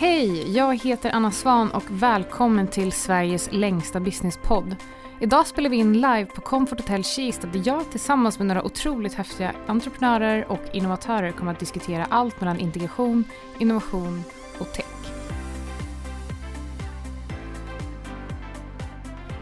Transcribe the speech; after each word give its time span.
Hej! 0.00 0.56
Jag 0.56 0.76
heter 0.76 1.10
Anna 1.10 1.30
Svan 1.30 1.70
och 1.70 1.84
välkommen 1.88 2.66
till 2.66 2.92
Sveriges 2.92 3.48
längsta 3.52 4.00
businesspodd. 4.00 4.76
Idag 5.20 5.46
spelar 5.46 5.70
vi 5.70 5.76
in 5.76 5.92
live 5.92 6.24
på 6.24 6.40
Comfort 6.40 6.80
Hotel 6.80 7.04
Kista 7.04 7.46
där 7.46 7.62
jag 7.64 7.90
tillsammans 7.90 8.38
med 8.38 8.46
några 8.46 8.64
otroligt 8.64 9.14
häftiga 9.14 9.52
entreprenörer 9.66 10.50
och 10.52 10.60
innovatörer 10.72 11.32
kommer 11.32 11.52
att 11.52 11.58
diskutera 11.58 12.04
allt 12.04 12.40
mellan 12.40 12.58
integration, 12.58 13.24
innovation 13.58 14.22
och 14.58 14.72
tech. 14.72 14.84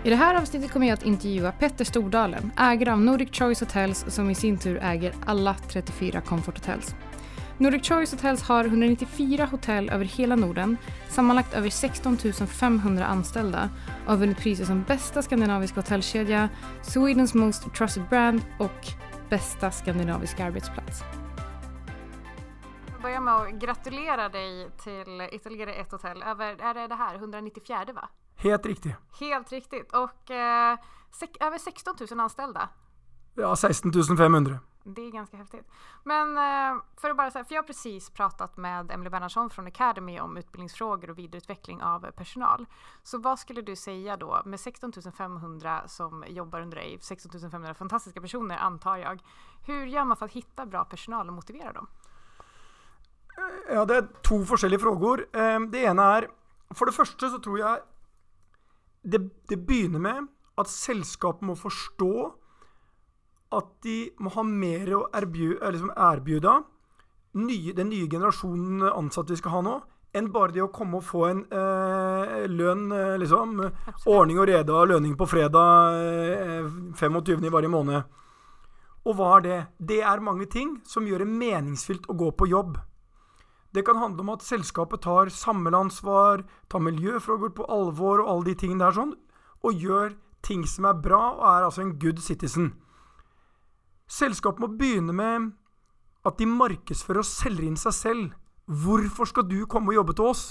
I 0.05 0.11
det 0.11 0.17
här 0.17 0.35
avsnittet 0.35 0.73
kommer 0.73 0.87
jag 0.87 0.95
att 0.95 1.07
intervjua 1.07 1.53
Petter 1.53 1.85
Stordalen, 1.85 2.53
ägare 2.59 2.91
av 2.91 3.01
Nordic 3.01 3.29
Choice 3.33 3.61
Hotels 3.61 4.05
som 4.09 4.31
i 4.31 4.35
sin 4.35 4.59
tur 4.59 4.79
äger 4.83 5.15
alla 5.27 5.57
34 5.69 6.21
Comfort 6.21 6.59
Hotels. 6.59 6.95
Nordic 7.59 7.89
Choice 7.89 8.13
Hotels 8.13 8.43
har 8.43 8.65
194 8.65 9.45
hotell 9.45 9.91
over 9.91 10.05
hele 10.05 10.37
Norden, 10.37 10.77
sammanlagt 11.09 11.59
over 11.59 11.71
16 11.71 12.17
500 12.47 13.07
anställda 13.07 13.71
och 14.05 14.11
har 14.11 14.17
vunnit 14.17 14.39
priser 14.39 14.65
som 14.65 14.83
bästa 14.83 15.23
skandinaviska 15.23 15.81
hotellkedja, 15.81 16.49
Swedens 16.83 17.35
Most 17.35 17.75
Trusted 17.75 18.09
Brand 18.09 18.43
och 18.59 18.87
bästa 19.31 19.71
skandinaviska 19.71 20.47
arbetsplats. 20.47 21.03
Jag 22.93 23.03
börjar 23.03 23.21
med 23.21 23.35
att 23.35 23.53
gratulera 23.53 24.29
dig 24.29 24.71
till 24.85 25.29
ytterligare 25.33 25.75
ett 25.75 25.93
hotell. 25.93 26.23
Över, 26.23 26.63
är 26.63 26.75
det 26.75 26.87
det 26.87 26.95
här, 26.95 27.15
194 27.15 27.85
va? 27.95 28.09
Helt 28.37 28.67
riktigt. 28.67 28.95
Helt 29.21 29.53
riktigt. 29.53 29.93
Och 29.93 30.31
eh, 30.31 30.79
över 31.41 31.59
16 31.59 31.95
000 32.11 32.21
anställda. 32.21 32.69
Ja, 33.35 33.57
16 33.57 33.93
500. 34.17 34.59
Det 34.89 35.03
är 35.03 35.11
ganska 35.11 35.37
häftigt. 35.37 35.67
Men 36.05 36.37
eh, 36.37 36.83
för 36.97 37.11
att 37.11 37.17
bara 37.17 37.31
säga, 37.31 37.45
för 37.45 37.55
jag 37.55 37.63
har 37.63 37.67
precis 37.67 38.11
pratat 38.11 38.57
med 38.57 38.91
Emily 38.91 39.11
Bernhardsson 39.11 39.51
från 39.51 39.67
Academy 39.67 40.21
om 40.21 40.37
utbildningsfrågor 40.37 41.11
och 41.11 41.19
vidareutveckling 41.19 41.83
av 41.83 42.11
personal. 42.11 42.67
Så 43.03 43.19
vad 43.19 43.39
skulle 43.39 43.63
du 43.63 43.77
säga 43.77 44.17
då 44.17 44.43
med 44.45 44.61
16 44.61 44.93
500 45.17 45.89
som 45.89 46.25
jobbar 46.29 46.61
under 46.61 46.77
dig, 46.77 46.99
16 47.01 47.51
500 47.51 47.75
fantastiska 47.75 48.21
personer 48.21 48.57
antar 48.57 48.97
jag. 48.97 49.23
Hur 49.67 49.87
gör 49.87 50.05
man 50.05 50.17
för 50.17 50.27
att 50.27 50.33
hitta 50.33 50.67
bra 50.67 50.85
personal 50.85 51.29
och 51.29 51.35
motivera 51.35 51.73
dem? 51.73 51.87
Ja, 53.69 53.85
det 53.85 53.97
är 53.97 54.09
två 54.23 54.35
olika 54.35 54.79
frågor. 54.79 55.27
Eh, 55.33 55.61
det 55.61 55.79
ena 55.79 56.17
är, 56.17 56.29
för 56.75 56.87
det 56.87 56.93
första 56.93 57.29
så 57.31 57.39
tror 57.39 57.59
jag 57.59 57.79
det, 59.03 59.19
det 59.49 59.57
begynner 59.57 59.99
med 59.99 60.27
at 60.55 60.69
sällskapet 60.69 61.41
må 61.41 61.57
forstå 61.57 62.35
at 63.59 63.69
de 63.87 63.99
må 64.23 64.33
ha 64.35 64.45
mer 64.47 64.93
å 64.97 65.05
liksom 65.13 65.93
erbjude 65.93 66.57
nye, 67.37 67.75
den 67.77 67.91
nye 67.93 68.09
generasjonen 68.09 68.87
ansatte 68.89 69.35
vi 69.35 69.41
skal 69.41 69.59
ha 69.59 69.63
nå, 69.67 69.77
enn 70.17 70.31
bare 70.33 70.55
det 70.55 70.65
å 70.65 70.73
komme 70.73 71.01
og 71.01 71.05
få 71.05 71.25
en 71.29 71.43
eh, 71.53 72.47
lønn, 72.49 72.87
eh, 72.95 73.17
liksom. 73.21 73.59
Absolutt. 73.67 74.07
Ordning 74.09 74.41
og 74.41 74.49
rede 74.49 74.73
av 74.73 74.89
lønning 74.89 75.17
på 75.19 75.29
fredag 75.29 75.99
eh, 76.01 76.71
25. 76.97 77.45
i 77.45 77.53
hver 77.53 77.69
måned. 77.73 78.15
Og 79.07 79.19
hva 79.19 79.37
er 79.37 79.45
det? 79.45 79.59
Det 79.93 80.01
er 80.03 80.25
mange 80.25 80.49
ting 80.51 80.79
som 80.89 81.07
gjør 81.07 81.23
det 81.23 81.31
meningsfylt 81.31 82.09
å 82.11 82.17
gå 82.19 82.33
på 82.35 82.49
jobb. 82.51 82.79
Det 83.77 83.85
kan 83.85 84.01
handle 84.01 84.25
om 84.25 84.33
at 84.33 84.47
selskapet 84.47 85.05
tar 85.05 85.29
samleansvar, 85.31 86.47
tar 86.73 86.83
miljøfrågor 86.83 87.53
på 87.59 87.67
alvor 87.71 88.23
og 88.25 88.31
alle 88.33 88.49
de 88.49 88.57
tingene 88.63 88.87
der 88.87 88.97
sånn, 88.97 89.13
og 89.63 89.85
gjør 89.85 90.17
ting 90.47 90.65
som 90.71 90.89
er 90.89 90.97
bra, 91.03 91.21
og 91.37 91.45
er 91.51 91.67
altså 91.67 91.85
en 91.85 91.97
good 92.01 92.23
citizen. 92.25 92.73
Selskapet 94.07 94.63
må 94.63 94.71
begynne 94.79 95.15
med 95.17 95.53
at 96.27 96.39
de 96.39 96.47
markedsfører 96.47 97.23
og 97.23 97.29
selger 97.29 97.67
inn 97.67 97.79
seg 97.81 97.95
selv. 97.95 98.27
Hvorfor 98.67 99.29
skal 99.31 99.47
du 99.47 99.61
komme 99.71 99.93
og 99.93 100.01
jobbe 100.01 100.17
til 100.19 100.31
oss? 100.31 100.45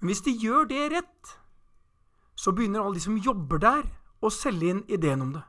Men 0.00 0.12
hvis 0.12 0.24
de 0.24 0.36
gjør 0.38 0.68
det 0.70 0.84
rett, 0.94 1.34
så 2.38 2.54
begynner 2.54 2.84
alle 2.84 3.00
de 3.00 3.04
som 3.04 3.18
jobber 3.18 3.60
der, 3.62 3.84
å 4.18 4.30
selge 4.34 4.72
inn 4.72 4.80
ideen 4.90 5.22
om 5.22 5.34
det. 5.36 5.44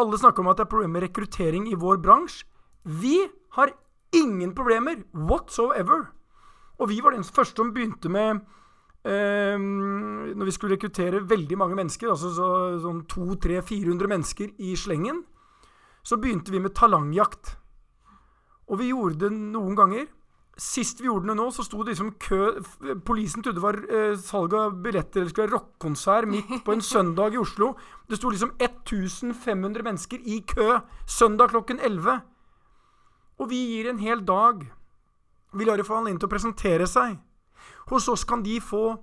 Alle 0.00 0.18
snakker 0.20 0.42
om 0.42 0.50
at 0.50 0.58
det 0.58 0.66
er 0.66 0.72
problemer 0.72 0.98
med 0.98 1.06
rekruttering 1.06 1.68
i 1.70 1.78
vår 1.78 2.02
bransje. 2.02 2.44
Vi 2.84 3.16
har 3.56 3.72
Ingen 4.14 4.54
problemer 4.54 5.02
whatsoever. 5.12 6.06
Og 6.78 6.88
vi 6.90 7.00
var 7.02 7.14
den 7.14 7.24
første 7.24 7.62
som 7.62 7.72
begynte 7.74 8.10
med 8.10 8.40
eh, 9.06 9.58
Når 9.58 10.44
vi 10.44 10.54
skulle 10.54 10.76
rekruttere 10.76 11.22
veldig 11.28 11.58
mange 11.58 11.78
mennesker, 11.78 12.10
altså 12.10 12.30
så, 12.34 12.48
sånn 12.82 13.04
200-400 13.10 14.10
mennesker 14.10 14.52
i 14.58 14.74
slengen, 14.78 15.22
så 16.04 16.18
begynte 16.20 16.52
vi 16.52 16.60
med 16.60 16.74
talangjakt. 16.76 17.56
Og 18.68 18.80
vi 18.80 18.90
gjorde 18.92 19.26
det 19.26 19.32
noen 19.32 19.76
ganger. 19.78 20.06
Sist 20.60 21.00
vi 21.00 21.08
gjorde 21.08 21.32
det 21.32 21.36
nå, 21.40 21.48
så 21.50 21.64
sto 21.66 21.82
det 21.82 21.96
liksom 21.96 22.12
kø 22.22 22.52
Polisen 23.02 23.42
trodde 23.42 23.58
det 23.58 23.64
var 23.64 23.78
eh, 23.90 24.12
salg 24.20 24.52
av 24.54 24.76
billetter 24.84 25.20
eller 25.24 25.32
skulle 25.32 25.48
være 25.48 25.56
rockekonsert 25.56 26.30
midt 26.30 26.52
på 26.64 26.76
en 26.76 26.84
søndag 26.94 27.34
i 27.34 27.40
Oslo. 27.40 27.72
Det 28.06 28.20
sto 28.20 28.30
liksom 28.30 28.52
1500 28.60 29.82
mennesker 29.82 30.22
i 30.22 30.38
kø 30.46 30.78
søndag 31.10 31.50
klokken 31.50 31.82
11. 31.82 32.20
Og 33.42 33.50
vi 33.50 33.64
gir 33.72 33.90
en 33.90 33.98
hel 33.98 34.22
dag. 34.22 34.62
Vi 35.54 35.66
lar 35.66 35.80
dem 35.80 35.88
få 35.88 35.98
anledning 35.98 36.22
til 36.22 36.30
å 36.30 36.34
presentere 36.36 36.86
seg. 36.90 37.18
Hos 37.90 38.06
oss 38.08 38.22
kan 38.28 38.44
de 38.46 38.60
få 38.62 38.94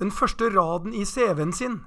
den 0.00 0.12
første 0.12 0.50
raden 0.52 0.92
i 0.96 1.06
CV-en 1.08 1.52
sin. 1.52 1.80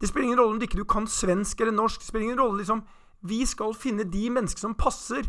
Det 0.00 0.10
spiller 0.10 0.26
ingen 0.32 0.38
rolle 0.38 0.56
om 0.56 0.58
du 0.58 0.66
ikke 0.66 0.84
kan 0.90 1.06
svensk 1.06 1.60
eller 1.60 1.74
norsk. 1.74 2.00
Det 2.02 2.10
spiller 2.10 2.26
ingen 2.28 2.42
rolle 2.42 2.62
liksom 2.62 2.82
Vi 3.24 3.44
skal 3.48 3.74
finne 3.78 4.04
de 4.04 4.28
mennesker 4.32 4.60
som 4.60 4.76
passer 4.76 5.26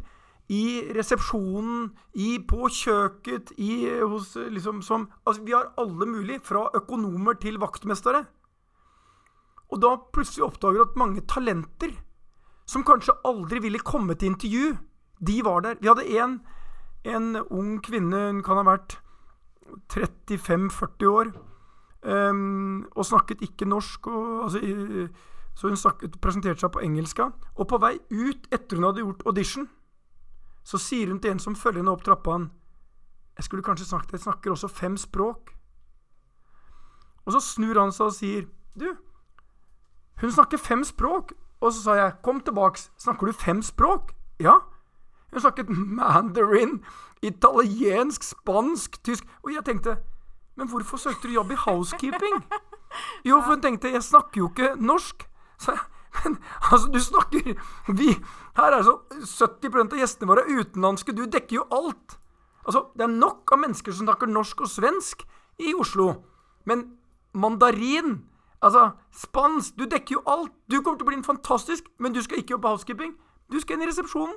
i 0.52 0.92
resepsjonen, 0.94 1.90
i, 2.14 2.38
på 2.46 2.70
kjøkkenet, 2.70 3.56
i, 3.58 3.88
hos 4.04 4.36
liksom 4.36 4.84
som 4.86 5.08
Altså, 5.26 5.42
vi 5.46 5.56
har 5.56 5.72
alle 5.82 6.06
mulig, 6.06 6.42
fra 6.46 6.68
økonomer 6.78 7.40
til 7.42 7.58
vaktmestere. 7.62 8.26
Og 9.74 9.82
da 9.82 9.96
plutselig 10.14 10.46
oppdager 10.46 10.78
du 10.78 10.86
at 10.86 11.00
mange 11.00 11.24
talenter, 11.26 11.96
som 12.70 12.86
kanskje 12.86 13.18
aldri 13.26 13.62
ville 13.62 13.82
kommet 13.82 14.20
til 14.20 14.34
intervju, 14.34 14.76
de 15.26 15.42
var 15.46 15.66
der. 15.66 15.80
Vi 15.82 15.90
hadde 15.90 16.06
en, 16.22 16.40
en 17.06 17.36
ung 17.50 17.80
kvinne, 17.82 18.28
hun 18.30 18.44
kan 18.46 18.60
ha 18.62 18.66
vært 18.68 19.00
35-40 19.94 21.10
år, 21.10 21.32
um, 22.06 22.86
og 22.94 23.06
snakket 23.06 23.42
ikke 23.46 23.70
norsk. 23.70 24.08
Og, 24.08 24.44
altså, 24.46 24.62
så 25.56 25.70
hun 25.72 25.80
snakket, 25.80 26.20
presenterte 26.22 26.60
seg 26.60 26.74
på 26.76 26.84
engelska. 26.84 27.30
Og 27.56 27.68
på 27.72 27.80
vei 27.80 27.96
ut, 28.12 28.48
etter 28.52 28.78
hun 28.78 28.90
hadde 28.90 29.04
gjort 29.06 29.24
audition, 29.26 29.70
så 30.66 30.80
sier 30.82 31.08
hun 31.08 31.22
til 31.24 31.32
en 31.32 31.40
som 31.40 31.56
følger 31.56 31.80
henne 31.80 31.94
opp 31.94 32.04
trappa 32.04 32.40
Jeg 33.38 33.44
skulle 33.44 33.64
kanskje 33.64 33.86
sagt 33.86 34.12
jeg 34.12 34.20
snakker 34.20 34.52
også 34.52 34.68
fem 34.68 34.98
språk. 34.98 35.54
Og 37.26 37.34
så 37.34 37.40
snur 37.40 37.80
han 37.80 37.92
seg 37.92 38.06
og 38.06 38.14
sier 38.14 38.48
Du, 38.76 38.96
hun 40.22 40.32
snakker 40.32 40.58
fem 40.58 40.84
språk. 40.84 41.34
Og 41.62 41.74
så 41.74 41.82
sa 41.82 41.96
jeg 41.96 42.16
kom 42.24 42.42
tilbaks. 42.42 42.92
Snakker 42.98 43.28
du 43.28 43.34
fem 43.34 43.62
språk? 43.62 44.12
Ja. 44.40 44.60
Hun 45.32 45.42
snakket 45.42 45.70
mandarin, 45.70 46.84
italiensk, 47.22 48.24
spansk, 48.24 49.04
tysk 49.04 49.24
Og 49.44 49.52
jeg 49.54 49.64
tenkte 49.66 49.98
Men 50.56 50.70
hvorfor 50.70 50.98
søkte 50.98 51.28
du 51.28 51.34
jobb 51.34 51.52
i 51.52 51.56
housekeeping? 51.56 52.44
Jo, 53.28 53.42
for 53.42 53.56
hun 53.56 53.62
tenkte 53.62 53.92
Jeg 53.92 54.04
snakker 54.04 54.42
jo 54.42 54.50
ikke 54.50 54.76
norsk. 54.80 55.26
Så 55.62 55.76
men 56.24 56.38
altså, 56.72 56.88
du 56.92 57.00
snakker 57.00 57.56
vi, 57.94 58.14
Her 58.58 58.78
er 58.78 58.86
så 58.86 59.00
70% 59.12 59.96
av 59.96 60.00
gjestene 60.00 60.30
våre 60.32 60.46
utenlandske. 60.48 61.16
Du 61.16 61.26
dekker 61.26 61.60
jo 61.60 61.66
alt. 61.76 62.18
Altså, 62.66 62.88
Det 62.96 63.04
er 63.06 63.12
nok 63.12 63.52
av 63.52 63.62
mennesker 63.62 63.94
som 63.94 64.08
snakker 64.08 64.32
norsk 64.32 64.66
og 64.66 64.72
svensk 64.72 65.26
i 65.60 65.74
Oslo. 65.78 66.24
Men 66.66 66.98
mandarin, 67.34 68.24
altså 68.62 68.96
spansk 69.12 69.78
Du 69.78 69.86
dekker 69.86 70.18
jo 70.18 70.24
alt. 70.26 70.54
Du 70.72 70.82
kommer 70.82 70.98
til 70.98 71.06
å 71.06 71.12
bli 71.12 71.20
en 71.20 71.30
fantastisk, 71.30 71.86
men 72.00 72.14
du 72.14 72.22
skal 72.24 72.42
ikke 72.42 72.56
jobbe 72.56 72.74
housekeeping. 72.74 73.16
Du 73.52 73.60
skal 73.60 73.78
inn 73.78 73.86
i 73.86 73.92
resepsjonen. 73.92 74.36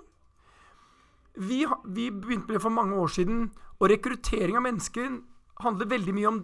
Vi, 1.39 1.63
vi, 1.87 2.11
begynte 2.11 2.49
med 2.49 2.57
det 2.57 2.63
for 2.63 2.75
mange 2.75 2.97
år 2.99 3.13
siden, 3.15 3.53
og 3.79 3.91
rekruttering 3.93 4.57
av 4.59 4.65
mennesker 4.67 5.21
handler 5.63 5.87
veldig 5.87 6.15
mye 6.17 6.31
om 6.33 6.41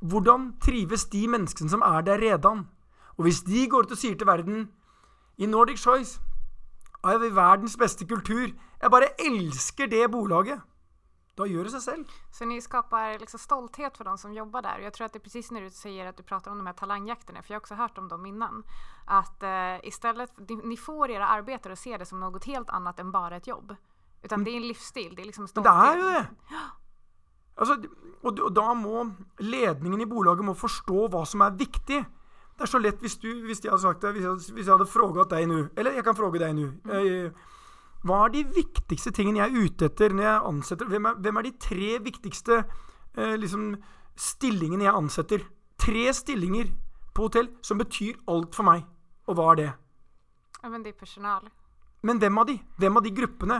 hvordan 0.00 0.54
trives 0.64 1.04
de 1.12 1.26
menneskene 1.28 1.68
som 1.68 1.84
er 1.84 2.00
der 2.06 2.22
redan. 2.22 2.64
Og 3.16 3.26
hvis 3.26 3.42
de 3.46 3.66
går 3.70 3.86
ut 3.86 3.94
og 3.96 4.00
sier 4.00 4.16
til 4.18 4.28
verden 4.28 4.68
i 5.36 5.46
Nordic 5.46 5.80
Choice 5.80 6.20
har 7.04 7.20
vi 7.22 7.30
verdens 7.30 7.76
beste 7.78 8.06
kultur. 8.08 8.50
Jeg 8.82 8.90
bare 8.90 9.12
elsker 9.22 9.86
det 9.86 10.10
bolaget. 10.10 10.60
Da 11.36 11.44
gjør 11.44 11.68
det 11.68 11.74
seg 11.74 11.82
selv. 11.84 12.12
Så 12.32 12.46
ni 12.48 12.56
skaper 12.64 13.18
liksom 13.20 13.40
stolthet 13.40 13.98
for 13.98 14.08
de 14.08 14.14
som 14.18 14.32
jobber 14.32 14.64
der. 14.64 14.80
Og 14.80 14.86
jeg 14.88 14.94
tror 14.96 15.06
at 15.06 15.12
det 15.12 15.20
er 15.20 15.26
precis 15.26 15.50
når 15.52 15.68
du 15.68 15.76
sier 15.76 16.08
at 16.08 16.16
du 16.16 16.24
prater 16.24 16.50
om 16.50 16.62
de 16.62 16.64
her 16.64 16.76
talangjaktene, 16.78 17.42
for 17.44 17.52
jeg 17.52 17.58
har 17.58 17.66
også 17.66 17.76
hørt 17.76 17.98
om 18.00 18.08
dem 18.08 18.24
innan. 18.26 18.64
at 19.06 19.42
eh, 19.42 19.88
istället, 19.88 20.30
ni 20.64 20.76
får 20.76 21.10
era 21.10 21.26
arbetare 21.26 21.72
og 21.72 21.78
ser 21.78 21.98
det 21.98 22.08
som 22.08 22.18
noe 22.20 22.40
helt 22.46 22.70
annet 22.74 22.98
enn 22.98 23.12
bare 23.12 23.36
et 23.36 23.46
jobb. 23.46 23.76
Utan 24.24 24.44
det 24.44 24.52
er 24.52 24.56
en 24.56 24.66
livsstil. 24.66 25.12
Det 25.14 25.22
er 25.22 25.28
liksom 25.30 25.46
stolthet. 25.46 25.72
Det 25.72 25.84
er 25.86 26.00
jo 26.00 26.08
det! 26.10 26.62
Altså, 27.56 27.76
og, 28.22 28.40
og, 28.40 28.50
da 28.52 28.72
må 28.74 29.04
ledningen 29.38 30.00
i 30.00 30.08
bolaget 30.08 30.44
må 30.44 30.56
forstå 30.56 31.06
hva 31.12 31.22
som 31.28 31.44
er 31.46 31.54
viktig. 31.56 32.00
Det 32.56 32.64
er 32.64 32.70
så 32.70 32.80
lett 32.80 33.02
hvis 33.04 33.18
du 33.20 33.28
hvis 33.44 33.60
jeg 33.64 33.70
hadde 33.70 33.82
sagt 33.82 34.02
det, 34.02 34.14
hvis 34.16 34.24
jeg, 34.24 34.54
hvis 34.56 34.66
jeg 34.66 34.72
hadde 34.72 34.88
spurt 34.88 35.30
deg 35.30 35.44
nå, 35.50 35.58
eller 35.76 35.98
jeg 35.98 36.06
kan 36.06 36.16
fråge 36.16 36.40
deg 36.40 36.56
nå 36.56 36.70
mm. 36.88 37.44
Hva 38.06 38.22
er 38.24 38.32
de 38.32 38.42
viktigste 38.54 39.10
tingene 39.12 39.42
jeg 39.42 39.50
er 39.50 39.66
ute 39.66 39.88
etter 39.90 40.14
når 40.14 40.24
jeg 40.24 40.46
ansetter 40.50 40.88
Hvem 40.92 41.08
er, 41.10 41.20
hvem 41.20 41.40
er 41.40 41.46
de 41.46 41.52
tre 41.60 41.90
viktigste 42.04 42.58
eh, 42.62 43.36
liksom 43.40 43.74
stillingene 44.16 44.86
jeg 44.86 44.96
ansetter. 44.96 45.44
Tre 45.76 46.04
stillinger 46.16 46.70
på 47.16 47.26
hotell 47.28 47.50
som 47.64 47.80
betyr 47.80 48.16
alt 48.32 48.56
for 48.56 48.68
meg. 48.68 48.86
Og 49.28 49.36
hva 49.36 49.50
er 49.52 49.60
det? 49.60 49.70
Ja, 50.62 50.70
men 50.72 50.84
de 50.84 50.92
personale. 50.92 51.50
personal. 51.50 52.02
Men 52.06 52.20
hvem 52.22 52.38
av 52.38 52.46
de? 52.46 52.58
Hvem 52.78 52.96
av 52.96 53.04
de 53.04 53.10
gruppene? 53.10 53.58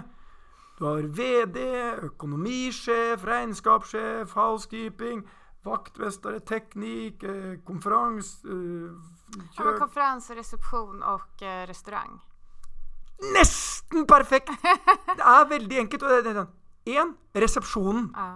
Du 0.79 0.85
har 0.85 1.09
VD, 1.09 1.59
økonomisjef, 2.05 3.25
regnskapssjef, 3.25 4.35
housekeeping, 4.37 5.25
vaktmester, 5.67 6.39
teknikk, 6.47 7.23
eh, 7.27 7.57
konferens... 7.67 8.39
eh, 8.45 8.91
ja, 9.59 9.65
men 9.65 9.79
Konferanse, 9.81 10.37
resepsjon 10.39 11.03
og 11.03 11.43
eh, 11.43 11.65
restaurant. 11.69 12.21
Nesten 13.35 14.07
perfekt! 14.07 14.51
Det 15.17 15.25
er 15.25 15.49
veldig 15.49 15.79
enkelt. 15.85 16.03
og 16.03 16.25
det 16.25 16.33
er 16.33 16.39
sånn. 16.43 16.53
Én, 16.87 17.15
resepsjonen. 17.35 18.11
Ja. 18.15 18.29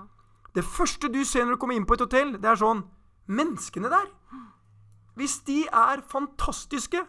Det 0.56 0.64
første 0.66 1.08
du 1.12 1.20
ser 1.24 1.44
når 1.46 1.54
du 1.54 1.60
kommer 1.62 1.78
inn 1.78 1.86
på 1.86 1.94
et 1.94 2.02
hotell, 2.02 2.34
det 2.40 2.50
er 2.50 2.58
sånn 2.58 2.82
Menneskene 3.30 3.90
der. 3.92 4.08
Hvis 5.14 5.36
de 5.46 5.60
er 5.70 6.00
fantastiske, 6.10 7.04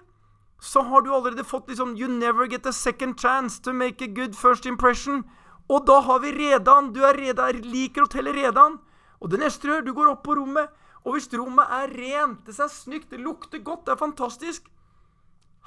så 0.62 0.84
har 0.86 1.02
du 1.02 1.10
allerede 1.16 1.44
fått 1.48 1.72
liksom 1.72 1.96
You 1.98 2.08
never 2.12 2.46
get 2.46 2.68
a 2.70 2.74
second 2.74 3.18
chance 3.18 3.62
to 3.66 3.74
make 3.74 4.04
a 4.06 4.08
good 4.08 4.36
first 4.38 4.68
impression. 4.70 5.24
Og 5.70 5.88
da 5.88 6.00
har 6.06 6.20
vi 6.22 6.32
Redan. 6.36 6.92
Du 6.94 7.02
er 7.08 7.18
Redan, 7.18 7.64
liker 7.66 8.06
hotellet 8.06 8.36
Redan. 8.36 8.78
Og 9.22 9.32
det 9.32 9.40
neste 9.40 9.68
du 9.68 9.74
gjør, 9.74 9.86
du 9.86 9.94
går 9.94 10.12
opp 10.12 10.24
på 10.26 10.36
rommet, 10.36 10.70
og 11.06 11.16
hvis 11.16 11.30
rommet 11.34 11.66
er 11.70 11.94
rent, 11.94 12.46
det 12.46 12.60
er 12.60 12.70
snykt, 12.70 13.10
det 13.12 13.20
lukter 13.20 13.62
godt, 13.64 13.86
det 13.86 13.94
er 13.96 14.02
fantastisk 14.02 14.70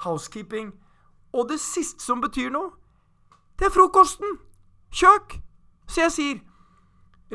Housekeeping. 0.03 0.73
Og 1.33 1.49
det 1.49 1.59
siste 1.59 2.03
som 2.03 2.21
betyr 2.21 2.49
noe, 2.51 2.73
det 3.59 3.69
er 3.69 3.71
frokosten. 3.71 4.37
Kjøk. 4.91 5.37
Så 5.87 6.01
jeg 6.01 6.11
sier 6.11 6.41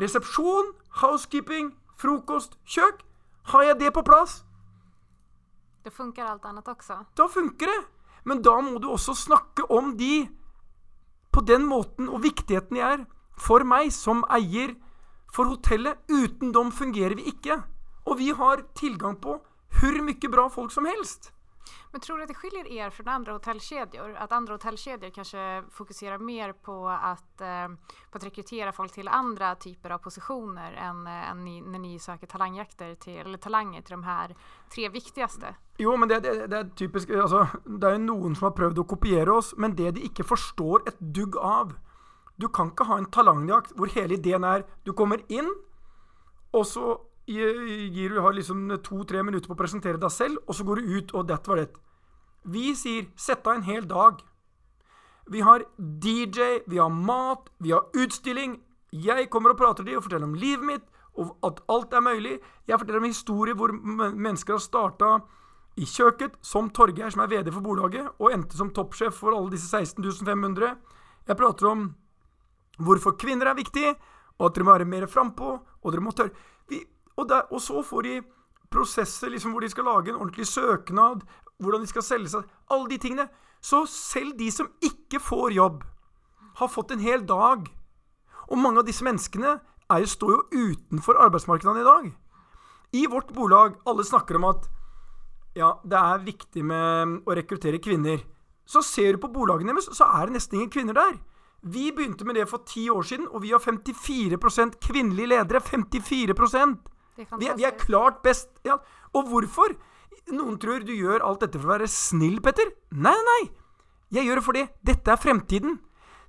resepsjon, 0.01 0.69
housekeeping, 1.01 1.71
frokost, 1.97 2.57
kjøk. 2.65 3.01
Har 3.49 3.65
jeg 3.65 3.79
det 3.79 3.93
på 3.93 4.03
plass, 4.05 4.43
Det 5.83 5.93
funker 5.93 6.23
alt 6.23 6.45
annet 6.45 6.67
også. 6.67 7.05
da 7.17 7.27
funker 7.27 7.65
det. 7.65 7.85
Men 8.23 8.41
da 8.41 8.61
må 8.61 8.77
du 8.77 8.89
også 8.89 9.15
snakke 9.17 9.65
om 9.71 9.97
de 9.97 10.29
på 11.31 11.41
den 11.41 11.65
måten 11.65 12.09
og 12.09 12.21
viktigheten 12.21 12.75
de 12.75 12.81
er 12.81 13.05
for 13.37 13.63
meg 13.63 13.91
som 13.91 14.23
eier 14.29 14.75
for 15.31 15.51
hotellet. 15.51 16.01
Uten 16.11 16.51
dem 16.55 16.71
fungerer 16.71 17.17
vi 17.19 17.29
ikke. 17.31 17.61
Og 18.05 18.17
vi 18.19 18.31
har 18.35 18.65
tilgang 18.77 19.19
på 19.21 19.37
hvor 19.71 20.01
mye 20.03 20.31
bra 20.31 20.49
folk 20.51 20.73
som 20.73 20.85
helst. 20.89 21.31
Men 21.91 22.01
tror 22.01 22.17
du 22.17 22.23
at 22.23 22.29
det 22.31 22.37
skiljer 22.39 22.67
er 22.71 22.91
fra 22.93 23.15
andre 23.17 23.33
hotellkedjor? 23.35 24.13
At 24.23 24.31
andre 24.31 24.55
hotellkedjor 24.55 25.11
kanskje 25.11 25.43
fokuserer 25.75 26.23
mer 26.23 26.53
på 26.53 26.75
at, 26.87 27.43
eh, 27.43 27.67
på 28.11 28.19
å 28.19 28.23
rekruttere 28.23 28.71
folk 28.75 28.93
til 28.95 29.11
andre 29.11 29.55
typer 29.59 29.91
av 29.91 29.99
posisjoner 30.03 30.77
enn 30.79 31.03
en 31.07 31.43
ni, 31.43 31.59
dere 31.59 31.99
søker 31.99 32.31
talentjakter 32.31 32.95
til, 32.95 33.19
eller 33.25 33.37
talanger 33.43 33.83
til 33.83 33.97
de 33.97 34.07
her 34.07 34.35
tre 34.71 34.87
viktigste? 34.89 35.53
Jo, 35.83 35.97
men 35.97 36.09
det, 36.09 36.21
det, 36.23 36.47
det 36.47 36.57
er 36.57 36.71
typisk 36.77 37.09
altså, 37.09 37.47
Det 37.65 37.87
er 37.87 37.97
jo 37.97 38.05
noen 38.05 38.35
som 38.35 38.47
har 38.49 38.55
prøvd 38.55 38.83
å 38.83 38.87
kopiere 38.87 39.35
oss, 39.35 39.53
men 39.57 39.75
det 39.75 39.95
de 39.97 40.07
ikke 40.07 40.27
forstår 40.27 40.87
et 40.87 40.99
dugg 40.99 41.35
av 41.35 41.75
Du 42.41 42.47
kan 42.49 42.71
ikke 42.71 42.87
ha 42.89 42.97
en 42.97 43.09
talangjakt 43.13 43.75
hvor 43.77 43.91
hele 43.93 44.17
ideen 44.17 44.45
er 44.47 44.65
du 44.87 44.95
kommer 44.97 45.21
inn, 45.29 45.49
og 46.51 46.65
så 46.65 46.97
gir 47.29 48.11
du 48.11 48.19
har 48.19 48.33
liksom 48.33 48.65
to-tre 48.83 49.21
minutter 49.23 49.47
på 49.47 49.55
å 49.55 49.61
presentere 49.61 50.01
deg 50.01 50.11
selv, 50.11 50.41
og 50.47 50.57
så 50.57 50.65
går 50.67 50.81
du 50.81 50.95
ut, 50.97 51.13
og 51.13 51.29
dette 51.29 51.51
var 51.51 51.61
det. 51.61 51.69
Vi 52.43 52.71
sier 52.75 53.11
sett 53.15 53.45
av 53.47 53.59
en 53.59 53.67
hel 53.67 53.85
dag. 53.87 54.23
Vi 55.31 55.43
har 55.45 55.63
DJ, 55.77 56.63
vi 56.67 56.81
har 56.81 56.89
mat, 56.89 57.51
vi 57.61 57.71
har 57.71 57.85
utstilling. 57.93 58.57
Jeg 58.91 59.29
kommer 59.31 59.53
og 59.53 59.61
prater 59.61 59.85
til 59.85 59.93
dem 59.93 60.01
og 60.01 60.07
forteller 60.07 60.27
om 60.27 60.39
livet 60.39 60.65
mitt, 60.67 60.89
og 61.21 61.35
at 61.45 61.61
alt 61.71 61.93
er 61.93 62.03
mulig. 62.03 62.39
Jeg 62.67 62.79
forteller 62.81 63.03
om 63.03 63.07
historier 63.07 63.55
hvor 63.59 63.71
mennesker 63.71 64.57
har 64.57 64.63
starta 64.63 65.11
i 65.79 65.85
kjøkkenet, 65.87 66.35
som 66.43 66.69
Torgeir, 66.73 67.13
som 67.13 67.23
er 67.23 67.31
VD 67.31 67.51
for 67.53 67.63
bolaget, 67.63 68.09
og 68.19 68.33
endte 68.33 68.57
som 68.57 68.73
toppsjef 68.75 69.21
for 69.21 69.37
alle 69.37 69.53
disse 69.53 69.69
16 69.69 70.25
500. 70.25 70.73
Jeg 71.29 71.37
prater 71.39 71.69
om 71.69 71.85
hvorfor 72.85 73.17
kvinner 73.19 73.51
er 73.51 73.57
viktig, 73.57 73.93
og 74.39 74.47
at 74.47 74.57
dere 74.57 74.67
må 74.67 74.75
være 74.75 74.89
mer 74.89 75.07
frampå, 75.11 75.53
og 75.81 75.93
dere 75.93 76.03
må 76.03 76.13
tørre 76.15 76.33
vi, 76.71 76.81
og, 77.17 77.27
der, 77.29 77.45
og 77.51 77.61
så 77.61 77.81
får 77.83 78.07
de 78.07 78.15
prosesser 78.71 79.31
liksom, 79.33 79.51
hvor 79.51 79.63
de 79.63 79.69
skal 79.69 79.85
lage 79.85 80.11
en 80.11 80.19
ordentlig 80.19 80.47
søknad, 80.47 81.25
hvordan 81.61 81.83
de 81.83 81.89
skal 81.91 82.05
selge 82.05 82.31
seg, 82.33 82.45
alle 82.71 82.89
de 82.89 82.97
tingene. 83.01 83.27
Så 83.61 83.83
selv 83.89 84.33
de 84.39 84.47
som 84.53 84.71
ikke 84.81 85.19
får 85.21 85.53
jobb, 85.57 85.83
har 86.57 86.71
fått 86.71 86.91
en 86.95 87.03
hel 87.03 87.21
dag. 87.27 87.67
Og 88.49 88.59
mange 88.59 88.81
av 88.81 88.87
disse 88.87 89.05
menneskene 89.05 89.57
er 89.91 90.07
står 90.07 90.33
jo 90.33 90.67
utenfor 90.71 91.19
arbeidsmarkedene 91.21 91.83
i 91.83 91.87
dag. 91.87 92.09
I 92.97 93.05
vårt 93.11 93.31
bolag, 93.35 93.77
alle 93.87 94.03
snakker 94.07 94.39
om 94.39 94.49
at 94.49 94.67
ja, 95.55 95.75
det 95.83 95.99
er 95.99 96.25
viktig 96.25 96.63
med 96.63 97.21
å 97.27 97.35
rekruttere 97.35 97.79
kvinner. 97.83 98.23
Så 98.67 98.83
ser 98.85 99.15
du 99.15 99.21
på 99.23 99.31
bolagene 99.31 99.75
deres, 99.75 99.89
så 99.95 100.07
er 100.07 100.27
det 100.27 100.37
nesten 100.37 100.59
ingen 100.59 100.71
kvinner 100.71 100.95
der. 100.95 101.17
Vi 101.63 101.91
begynte 101.93 102.25
med 102.25 102.35
det 102.35 102.47
for 102.49 102.63
ti 102.65 102.87
år 102.89 103.03
siden, 103.05 103.27
og 103.29 103.41
vi 103.43 103.51
har 103.53 103.59
54% 103.61 104.79
kvinnelige 104.81 105.27
ledere. 105.29 105.61
54 105.61 106.33
Det 107.15 107.27
er 107.29 107.37
vi, 107.37 107.47
er- 107.47 107.55
vi 107.57 107.63
er 107.65 107.77
klart 107.77 108.21
best. 108.23 108.49
Ja. 108.65 108.77
Og 109.13 109.27
hvorfor? 109.29 109.75
Noen 110.31 110.57
tror 110.57 110.79
du 110.85 110.93
gjør 110.93 111.21
alt 111.25 111.39
dette 111.41 111.59
for 111.59 111.67
å 111.69 111.77
være 111.77 111.87
snill, 111.87 112.39
Petter. 112.41 112.71
Nei, 112.91 113.13
nei. 113.27 113.49
Jeg 114.11 114.25
gjør 114.25 114.35
det 114.35 114.43
fordi 114.43 114.63
dette 114.83 115.11
er 115.11 115.17
fremtiden. 115.17 115.79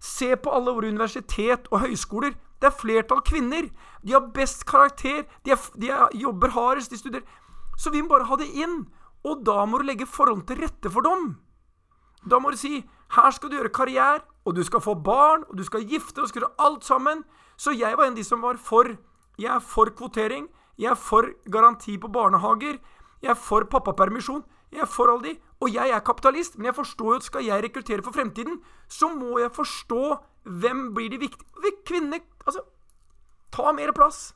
Se 0.00 0.34
på 0.37 0.50
alle 0.52 0.73
våre 0.75 0.88
universitet 0.90 1.67
og 1.73 1.81
høyskoler. 1.81 2.35
Det 2.61 2.67
er 2.69 2.76
flertall 2.78 3.23
kvinner. 3.23 3.70
De 4.05 4.12
har 4.12 4.28
best 4.35 4.64
karakter. 4.67 5.25
De, 5.44 5.50
er, 5.52 5.58
de 5.76 5.88
er, 5.90 6.08
jobber 6.14 6.50
hardest. 6.55 6.90
De 6.90 6.99
studerer. 6.99 7.25
Så 7.78 7.90
vi 7.90 8.02
må 8.02 8.08
bare 8.08 8.25
ha 8.28 8.37
det 8.37 8.50
inn. 8.55 8.87
Og 9.25 9.44
da 9.46 9.64
må 9.67 9.78
du 9.78 9.85
legge 9.87 10.06
forholdene 10.06 10.46
til 10.46 10.61
rette 10.62 10.90
for 10.90 11.02
dem. 11.06 11.37
Da 12.26 12.38
må 12.38 12.50
du 12.50 12.56
si 12.58 12.82
her 13.17 13.31
skal 13.35 13.50
du 13.50 13.56
gjøre 13.58 13.73
karriere, 13.75 14.23
og 14.44 14.56
du 14.56 14.62
skal 14.67 14.83
få 14.83 14.94
barn, 14.94 15.44
og 15.49 15.56
du 15.59 15.65
skal 15.65 15.87
gifte 15.87 16.17
deg, 16.19 16.25
og 16.25 16.29
skal 16.33 16.49
alt 16.59 16.85
sammen. 16.85 17.23
Så 17.56 17.75
jeg 17.77 17.97
var 17.99 18.09
en 18.09 18.17
av 18.17 18.19
de 18.19 18.25
som 18.27 18.43
var 18.43 18.59
for. 18.59 18.91
Jeg 19.39 19.50
er 19.55 19.62
for 19.62 19.93
kvotering. 19.94 20.49
Jeg 20.79 20.91
er 20.91 20.99
for 20.99 21.29
garanti 21.50 21.99
på 21.99 22.11
barnehager. 22.11 22.81
Jeg 23.23 23.31
er 23.31 23.39
for 23.39 23.69
pappapermisjon. 23.71 24.43
Jeg 24.73 24.83
er 24.83 24.91
for 24.91 25.12
alle 25.12 25.29
de. 25.29 25.39
Og 25.62 25.71
jeg 25.71 25.94
er 25.94 26.03
kapitalist, 26.03 26.59
men 26.59 26.67
jeg 26.71 26.75
forstår 26.75 27.12
jo 27.12 27.21
at 27.21 27.29
skal 27.29 27.44
jeg 27.47 27.65
rekruttere 27.65 28.03
for 28.03 28.12
fremtiden, 28.12 28.59
så 28.89 29.12
må 29.15 29.39
jeg 29.39 29.55
forstå 29.55 30.03
hvem 30.43 30.88
blir 30.95 31.11
de 31.12 31.21
viktige 31.23 31.62
Vi 31.62 31.71
Kvinner 31.87 32.19
Altså, 32.47 32.64
ta 33.52 33.73
mer 33.73 33.93
plass. 33.95 34.33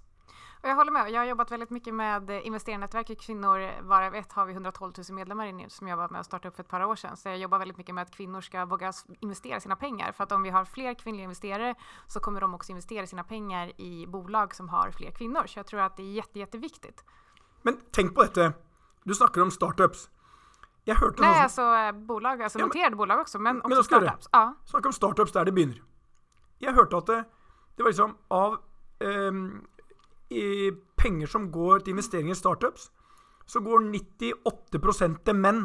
Jag 0.68 0.76
håller 0.76 0.92
med. 0.92 1.10
Jag 1.10 1.20
har 1.20 1.26
jobbat 1.26 1.50
väldigt 1.50 1.70
mycket 1.70 1.94
med 1.94 2.30
eh, 2.30 2.46
investerarnätverket 2.46 3.20
kvinnor. 3.20 3.82
Varav 3.82 4.14
ett 4.14 4.32
har 4.32 4.46
vi 4.46 4.52
112 4.52 4.92
000 5.08 5.14
medlemmar 5.16 5.46
i 5.46 5.52
nu 5.52 5.68
som 5.68 5.88
jag 5.88 5.96
var 5.96 6.08
med 6.08 6.18
och 6.18 6.24
startade 6.26 6.48
upp 6.48 6.56
för 6.56 6.62
ett 6.62 6.68
par 6.68 6.84
år 6.84 6.96
sedan. 6.96 7.16
Så 7.16 7.28
jag 7.28 7.38
jobbar 7.38 7.58
väldigt 7.58 7.76
mycket 7.76 7.94
med 7.94 8.02
att 8.02 8.10
kvinnor 8.10 8.40
ska 8.40 8.64
våga 8.64 8.92
investera 9.20 9.60
sina 9.60 9.76
pengar. 9.76 10.12
För 10.12 10.24
att 10.24 10.32
om 10.32 10.42
vi 10.42 10.50
har 10.50 10.64
fler 10.64 10.94
kvinnliga 10.94 11.24
investerare 11.24 11.74
så 12.06 12.20
kommer 12.20 12.40
de 12.40 12.54
också 12.54 12.70
investera 12.72 13.06
sina 13.06 13.24
pengar 13.24 13.80
i 13.80 14.06
bolag 14.06 14.54
som 14.54 14.68
har 14.68 14.90
fler 14.90 15.10
kvinnor. 15.10 15.46
Så 15.46 15.58
jag 15.58 15.66
tror 15.66 15.80
att 15.80 15.96
det 15.96 16.02
är 16.02 16.12
jätte, 16.12 16.38
jätteviktigt. 16.38 17.04
Men 17.62 17.80
tenk 17.92 18.14
på 18.14 18.22
dette. 18.22 18.52
Du 19.04 19.14
snakker 19.14 19.42
om 19.42 19.50
startups. 19.50 20.10
Jeg 20.84 20.94
hørte 20.96 21.20
Nej, 21.20 21.28
noe 21.30 21.34
som- 21.34 21.42
alltså 21.42 21.62
eh, 21.62 21.92
bolag, 22.06 22.42
alltså 22.42 22.58
Ja, 22.58 22.62
men- 22.64 22.68
noterade 22.68 22.96
bolag 22.96 23.18
också, 23.20 23.38
men 23.38 23.62
också 23.62 23.76
då 23.76 23.82
ska 23.82 23.96
startups. 24.00 24.28
Ja. 24.32 24.54
Snakk 24.64 24.86
om 24.86 24.92
startups 24.92 25.32
der 25.32 25.44
det 25.44 25.52
begynner. 25.52 25.82
Jeg 26.60 26.74
hørte 26.74 26.96
at 26.96 27.06
det, 27.06 27.24
det 27.76 27.82
var 27.82 27.90
liksom 27.90 28.16
av 28.28 28.56
ehm, 29.00 29.66
i 30.30 30.70
penger 30.98 31.30
som 31.30 31.50
går 31.52 31.84
til 31.84 31.94
investering 31.94 32.30
i 32.30 32.38
startups, 32.38 32.90
så 33.46 33.62
går 33.62 33.86
98% 33.94 35.20
til 35.24 35.38
menn. 35.38 35.60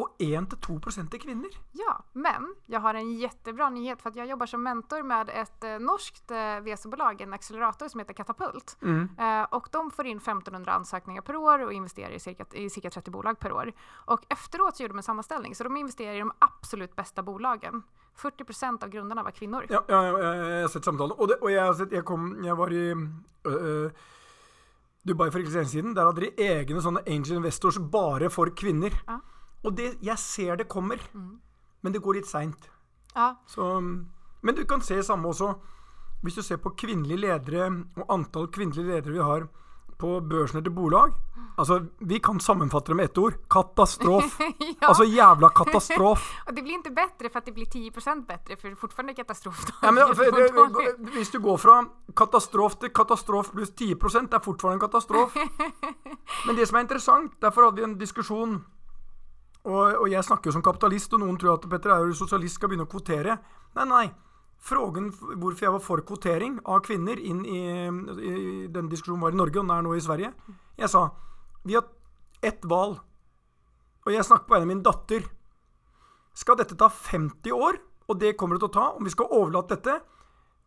Og 0.00 0.16
1-2 0.18 1.08
til 1.10 1.20
kvinner. 1.20 1.56
Ja, 1.72 1.98
men 2.12 2.54
jag 2.66 2.80
har 2.80 2.94
en 2.94 3.12
jättebra 3.12 3.70
nyhet 3.70 4.02
för 4.02 4.10
att 4.10 4.16
jag 4.16 4.26
jobbar 4.26 4.46
som 4.46 4.62
mentor 4.62 5.02
med 5.02 5.28
ett 5.28 5.64
eh, 5.64 5.78
norskt 5.78 6.30
eh, 6.30 6.60
VC-bolag, 6.60 7.20
en 7.20 7.32
accelerator 7.32 7.88
som 7.88 8.00
heter 8.00 8.14
Katapult. 8.14 8.78
Eh, 9.18 9.42
och 9.42 9.68
de 9.72 9.90
får 9.90 10.06
in 10.06 10.16
1500 10.16 10.72
ansökningar 10.72 11.22
per 11.22 11.36
år 11.36 11.64
och 11.64 11.72
investerar 11.72 12.10
i 12.10 12.20
cirka, 12.20 12.44
i 12.52 12.70
cirka 12.70 12.90
30 12.90 13.10
bolag 13.10 13.38
per 13.38 13.52
år. 13.52 13.72
Och 14.06 14.20
efteråt 14.28 14.76
så 14.76 14.82
gjorde 14.82 14.94
de 14.94 14.98
en 14.98 15.02
sammanställning, 15.02 15.54
så 15.54 15.64
de 15.64 15.76
investerar 15.76 16.14
i 16.14 16.18
de 16.18 16.32
absolut 16.38 16.96
bästa 16.96 17.22
bolagen. 17.22 17.82
40% 18.16 18.84
av 18.84 18.90
grundarna 18.90 19.22
var 19.22 19.30
kvinnor. 19.30 19.66
Ja, 19.68 19.84
ja, 19.88 20.04
ja, 20.04 20.18
jeg, 20.18 20.48
jeg 20.50 20.62
har 20.62 20.68
sett 20.68 20.84
samtalen. 20.84 21.16
Og, 21.16 21.28
det, 21.28 21.38
og 21.40 21.52
jeg, 21.52 21.64
har 21.64 21.74
sett, 21.74 21.92
jeg, 21.92 22.04
kom, 22.04 22.32
jeg 22.44 22.56
var 22.56 22.72
i 22.72 22.86
øh, 22.92 23.06
øh, 23.44 23.90
Dubai 25.08 25.30
for 25.30 25.38
ikke 25.40 25.52
så 25.52 25.62
lenge 25.62 25.72
siden. 25.72 25.96
Der 25.96 26.04
hadde 26.04 26.26
de 26.26 26.44
egne 26.44 26.82
sånne 26.84 27.04
angel 27.06 27.40
investors 27.40 27.78
bare 27.92 28.30
for 28.30 28.52
kvinner. 28.56 28.96
Ja. 29.08 29.20
Og 29.64 29.76
det, 29.76 29.94
jeg 30.02 30.18
ser 30.18 30.56
det 30.56 30.68
kommer, 30.68 31.00
men 31.82 31.92
det 31.92 32.02
går 32.02 32.20
litt 32.20 32.28
seint. 32.30 32.70
Ja, 33.14 33.34
men 34.40 34.56
du 34.56 34.64
kan 34.64 34.80
se 34.80 35.02
samme 35.02 35.28
også. 35.28 35.54
Hvis 36.22 36.36
du 36.36 36.42
ser 36.42 36.60
på 36.60 36.72
kvinnelige 36.76 37.20
ledere 37.20 37.66
og 37.96 38.12
antall 38.12 38.48
kvinnelige 38.52 38.86
ledere 38.86 39.12
vi 39.12 39.24
har 39.24 39.48
på 40.00 40.20
børsnerte 40.24 40.72
bolag 40.72 41.12
Altså, 41.60 41.86
vi 41.98 42.18
kan 42.18 42.40
sammenfatte 42.40 42.92
det 42.92 42.96
med 42.96 43.04
ett 43.04 43.18
ord. 43.18 43.34
Katastrof. 43.50 44.38
ja. 44.58 44.74
Altså 44.88 45.04
jævla 45.04 45.48
katastrof. 45.48 46.22
og 46.46 46.54
det 46.56 46.62
blir 46.64 46.78
ikke 46.78 46.94
bedre 46.96 47.28
for 47.28 47.40
at 47.42 47.46
det 47.50 47.54
blir 47.54 47.66
10% 47.66 47.90
for 47.92 48.56
för 48.56 48.68
det 48.68 48.72
er 48.72 48.80
fortfarande 48.80 49.14
katastrof. 49.14 49.64
Ja, 49.82 49.90
men, 49.90 50.14
for, 50.16 50.24
det, 50.80 51.12
hvis 51.12 51.30
du 51.30 51.40
går 51.40 51.56
fra 51.56 51.84
katastrof 52.16 52.76
til 52.76 52.88
katastrof 52.88 53.50
pluss 53.50 53.70
10 53.70 53.94
det 53.94 54.34
er 54.34 54.44
fortsatt 54.44 54.72
en 54.72 54.80
katastrof. 54.80 55.36
Men 56.46 56.56
det 56.56 56.68
som 56.68 56.76
er 56.76 56.80
interessant, 56.80 57.32
derfor 57.42 57.64
hadde 57.64 57.76
vi 57.76 57.82
en 57.82 57.98
diskusjon 57.98 58.64
og, 59.68 60.00
og 60.00 60.08
jeg 60.08 60.24
snakker 60.24 60.48
jo 60.48 60.56
som 60.56 60.64
kapitalist, 60.64 61.12
og 61.14 61.22
noen 61.22 61.38
tror 61.40 61.58
at 61.58 61.68
Petter 61.68 61.92
er 61.92 62.06
jo 62.08 62.16
sosialist 62.16 62.56
skal 62.56 62.70
begynne 62.70 62.86
å 62.88 62.90
kvotere. 62.90 63.36
Nei, 63.76 63.86
nei. 63.90 64.04
Frågen 64.60 65.08
hvorfor 65.12 65.64
jeg 65.64 65.72
var 65.72 65.82
for 65.84 66.02
kvotering 66.04 66.58
av 66.68 66.82
kvinner 66.84 67.20
inn 67.20 67.40
i, 67.48 67.60
i 67.88 68.32
Den 68.72 68.90
diskusjonen 68.92 69.22
var 69.24 69.32
i 69.32 69.40
Norge, 69.40 69.56
og 69.60 69.64
den 69.64 69.74
er 69.76 69.84
nå 69.84 69.94
i 69.96 70.04
Sverige. 70.04 70.32
Jeg 70.80 70.92
sa 70.92 71.08
vi 71.64 71.76
har 71.76 71.84
ett 72.44 72.64
valg, 72.64 72.96
og 74.06 74.14
jeg 74.14 74.24
snakker 74.24 74.48
på 74.48 74.56
vegne 74.56 74.68
av 74.68 74.72
min 74.72 74.84
datter. 74.84 75.26
Skal 76.36 76.56
dette 76.56 76.78
ta 76.78 76.88
50 76.88 77.52
år, 77.52 77.76
og 78.08 78.20
det 78.20 78.36
kommer 78.40 78.56
det 78.56 78.64
til 78.64 78.70
å 78.70 78.76
ta, 78.78 78.86
om 78.96 79.04
vi 79.04 79.12
skal 79.12 79.28
overlate 79.28 79.76
dette 79.76 79.98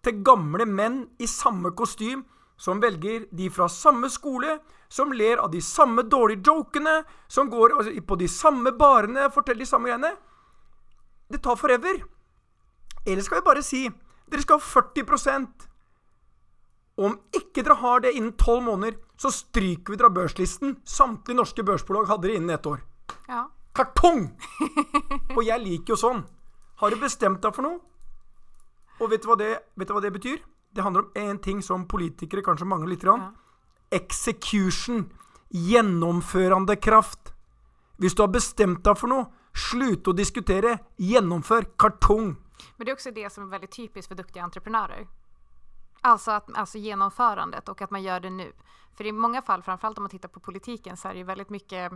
til 0.03 0.21
gamle 0.25 0.67
menn 0.69 0.99
i 1.23 1.29
samme 1.29 1.71
kostym, 1.77 2.25
som 2.59 2.81
velger 2.83 3.25
de 3.33 3.49
fra 3.49 3.65
samme 3.71 4.09
skole, 4.13 4.59
som 4.93 5.13
ler 5.13 5.41
av 5.41 5.49
de 5.51 5.61
samme 5.61 6.03
dårlige 6.05 6.45
jokene, 6.45 6.99
som 7.27 7.49
går 7.49 7.73
altså, 7.77 7.93
på 8.05 8.17
de 8.21 8.27
samme 8.29 8.71
barene, 8.77 9.25
forteller 9.33 9.65
de 9.65 9.69
samme 9.69 9.89
greiene. 9.89 10.11
Det 11.33 11.41
tar 11.41 11.57
forever. 11.57 12.03
Eller 13.05 13.25
skal 13.25 13.41
vi 13.41 13.47
bare 13.47 13.63
si 13.65 13.87
dere 14.29 14.43
skal 14.45 14.61
ha 14.61 14.81
40% 14.81 15.65
Om 17.03 17.17
ikke 17.35 17.63
dere 17.65 17.75
har 17.81 18.03
det 18.05 18.13
innen 18.13 18.35
tolv 18.37 18.63
måneder, 18.67 18.99
så 19.17 19.31
stryker 19.33 19.93
vi 19.93 19.97
dere 19.97 20.11
av 20.11 20.15
børslisten. 20.19 20.77
Samtlige 20.85 21.39
norske 21.39 21.65
børsbolag 21.65 22.05
hadde 22.11 22.29
det 22.29 22.37
innen 22.37 22.53
ett 22.53 22.69
år. 22.69 22.83
Ja. 23.27 23.47
Kartong! 23.73 24.27
Og 25.37 25.41
jeg 25.41 25.57
liker 25.65 25.95
jo 25.95 25.97
sånn. 25.97 26.21
Har 26.77 26.93
du 26.93 27.01
bestemt 27.01 27.41
deg 27.41 27.55
for 27.55 27.65
noe? 27.65 27.81
Og 29.01 29.09
vet 29.09 29.25
du 29.25 29.31
hva 29.31 29.39
det, 29.41 29.55
vet 29.73 29.89
du 29.89 29.95
hva 29.97 30.03
det 30.05 30.13
betyr? 30.13 30.37
Det 30.73 30.85
handler 30.85 31.07
om 31.07 31.17
én 31.17 31.41
ting 31.41 31.65
som 31.65 31.87
politikere 31.89 32.45
kanskje 32.45 32.69
mangler 32.69 32.93
litt. 32.93 33.01
Grann. 33.01 33.31
Execution. 33.93 35.09
Gjennomførende 35.49 36.75
kraft. 36.75 37.33
Hvis 37.97 38.15
du 38.15 38.23
har 38.23 38.31
bestemt 38.33 38.83
deg 38.85 38.97
for 38.97 39.11
noe, 39.11 39.27
slutt 39.53 40.07
å 40.09 40.15
diskutere. 40.17 40.77
Gjennomfør. 40.97 41.69
Kartong. 41.77 42.35
Men 42.77 42.85
det 42.85 42.91
är 42.91 42.93
också 42.93 43.11
det 43.11 43.29
som 43.33 43.43
är 43.43 43.47
väldigt 43.47 43.71
typiskt 43.71 44.07
för 44.07 44.15
duktiga 44.15 44.43
entreprenörer. 44.43 45.07
Alltså, 46.01 46.31
att, 46.31 46.57
alltså 46.57 46.77
genomförandet 46.77 47.69
och 47.69 47.91
man 47.91 48.03
gör 48.03 48.19
det 48.19 48.29
nu. 48.29 48.51
För 48.97 49.05
i 49.05 49.11
många 49.11 49.41
fall, 49.41 49.63
framförallt 49.63 49.97
om 49.97 50.03
man 50.03 50.09
tittar 50.09 50.29
på 50.29 50.39
politiken, 50.39 50.97
så 50.97 51.07
är 51.07 51.13
det 51.13 51.23
veldig 51.23 51.51
mycket 51.51 51.91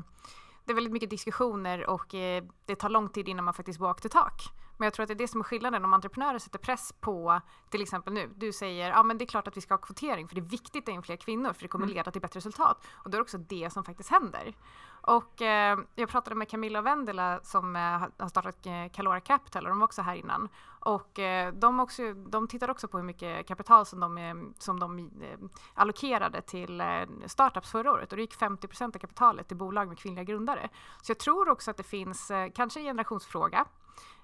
det 0.65 0.73
är 0.73 0.75
väldigt 0.75 0.93
mycket 0.93 1.09
diskussioner 1.09 1.89
och 1.89 2.15
eh, 2.15 2.43
det 2.65 2.75
tar 2.75 2.89
lång 2.89 3.09
tid 3.09 3.27
innan 3.27 3.45
man 3.45 3.53
faktiskt 3.53 3.79
walk 3.79 4.01
the 4.01 4.09
talk. 4.09 4.41
Men 4.77 4.85
jag 4.85 4.93
tror 4.93 5.03
att 5.03 5.07
det 5.07 5.13
är 5.13 5.15
det 5.15 5.27
som 5.27 5.39
är 5.39 5.43
skillnaden 5.43 5.85
om 5.85 5.93
entreprenörer 5.93 6.39
sätter 6.39 6.59
press 6.59 6.93
på, 6.99 7.41
till 7.69 7.81
exempel 7.81 8.13
nu, 8.13 8.29
du 8.35 8.53
säger 8.53 8.89
ja 8.89 9.03
men 9.03 9.17
det 9.17 9.23
är 9.23 9.27
klart 9.27 9.47
att 9.47 9.57
vi 9.57 9.61
ska 9.61 9.73
ha 9.73 9.77
kvotering 9.79 10.27
för 10.27 10.35
det 10.35 10.41
är 10.41 10.49
viktigt 10.49 10.83
att 10.83 10.87
ha 10.89 10.93
in 10.95 11.03
fler 11.03 11.15
kvinnor 11.15 11.53
för 11.53 11.61
det 11.61 11.67
kommer 11.67 11.87
leda 11.87 12.11
till 12.11 12.21
bättre 12.21 12.37
resultat. 12.37 12.85
Och 12.93 13.09
då 13.09 13.15
är 13.15 13.19
det 13.19 13.23
också 13.23 13.37
det 13.37 13.69
som 13.73 13.83
faktiskt 13.83 14.09
händer. 14.09 14.55
Och 15.01 15.41
eh, 15.41 15.79
jag 15.95 16.09
pratade 16.09 16.35
med 16.35 16.49
Camilla 16.49 16.81
Vendela 16.81 17.39
som 17.43 17.75
eh, 17.75 17.81
har- 17.81 18.29
startat 18.29 18.65
eh, 18.65 18.73
Calora 18.93 19.19
Capital 19.19 19.63
och 19.63 19.69
de 19.69 19.79
var 19.79 19.85
också 19.85 20.01
här 20.01 20.15
innan. 20.15 20.49
Och 20.79 21.19
eh, 21.19 21.53
de, 21.53 21.79
också, 21.79 22.13
de 22.13 22.47
tittar 22.47 22.69
också 22.69 22.87
på 22.87 22.97
hur 22.97 23.03
mycket 23.05 23.47
kapital 23.47 23.85
som 23.85 23.99
de, 23.99 24.17
eh, 24.17 24.35
som 24.57 24.79
de 24.79 24.99
eh, 24.99 25.39
allokerade 25.73 26.41
till 26.41 26.81
eh, 26.81 26.87
startups 27.25 27.71
förra 27.71 27.91
året 27.91 28.11
och 28.11 28.15
det 28.17 28.21
gick 28.21 28.37
50% 28.37 28.95
av 28.95 28.99
kapitalet 28.99 29.47
till 29.47 29.57
bolag 29.57 29.87
med 29.87 29.99
kvinnliga 29.99 30.23
grundare. 30.23 30.69
Så 31.01 31.11
jag 31.11 31.19
tror 31.19 31.49
också 31.49 31.71
att 31.71 31.77
det 31.77 31.83
finns 31.83 32.31
kanske 32.55 32.79
en 32.79 32.85
generationsfråga 32.85 33.65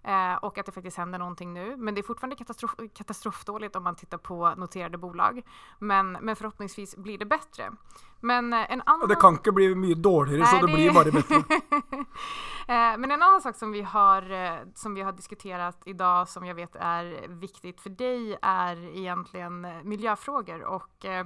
eh, 0.03 0.35
och 0.35 0.57
att 0.57 0.65
det 0.65 0.71
faktiskt 0.71 0.97
händer 0.97 1.19
någonting 1.19 1.53
nu. 1.53 1.75
Men 1.77 1.95
det 1.95 2.01
är 2.01 2.03
fortfarande 2.03 2.35
katastrof, 2.35 2.75
katastrofdåligt 2.93 3.75
om 3.75 3.83
man 3.83 3.95
tittar 3.95 4.17
på 4.17 4.53
noterade 4.57 4.97
bolag. 4.97 5.41
Men, 5.79 6.11
men 6.11 6.35
förhoppningsvis 6.35 6.95
blir 6.97 7.17
det 7.17 7.25
bättre. 7.25 7.71
Men 8.19 8.53
eh, 8.53 8.71
en 8.71 8.81
annan... 8.85 9.07
Det 9.07 9.15
kan 9.15 9.33
ikke 9.33 9.51
bli 9.51 9.75
mye 9.75 9.95
dårligere, 9.95 10.45
så 10.45 10.55
det 10.55 10.67
det- 10.67 10.73
blir 10.73 10.93
bare 10.93 11.11
bättre. 11.11 11.43
Eh, 12.67 12.97
Men 12.97 13.11
en 13.11 13.21
annan 13.21 13.41
sak 13.41 13.55
som 13.55 13.71
vi, 13.71 13.81
har, 13.81 14.31
eh, 14.31 14.59
som 14.75 14.93
vi 14.93 15.01
har 15.01 15.11
diskuterat 15.11 15.81
idag 15.85 16.29
som 16.29 16.45
jag 16.45 16.55
vet 16.55 16.75
är 16.75 17.27
viktigt 17.27 17.81
för 17.81 17.89
dig 17.89 18.37
är 18.41 18.97
egentligen 18.97 19.67
miljöfrågor. 19.83 20.63
Och, 20.63 21.05
eh, 21.05 21.25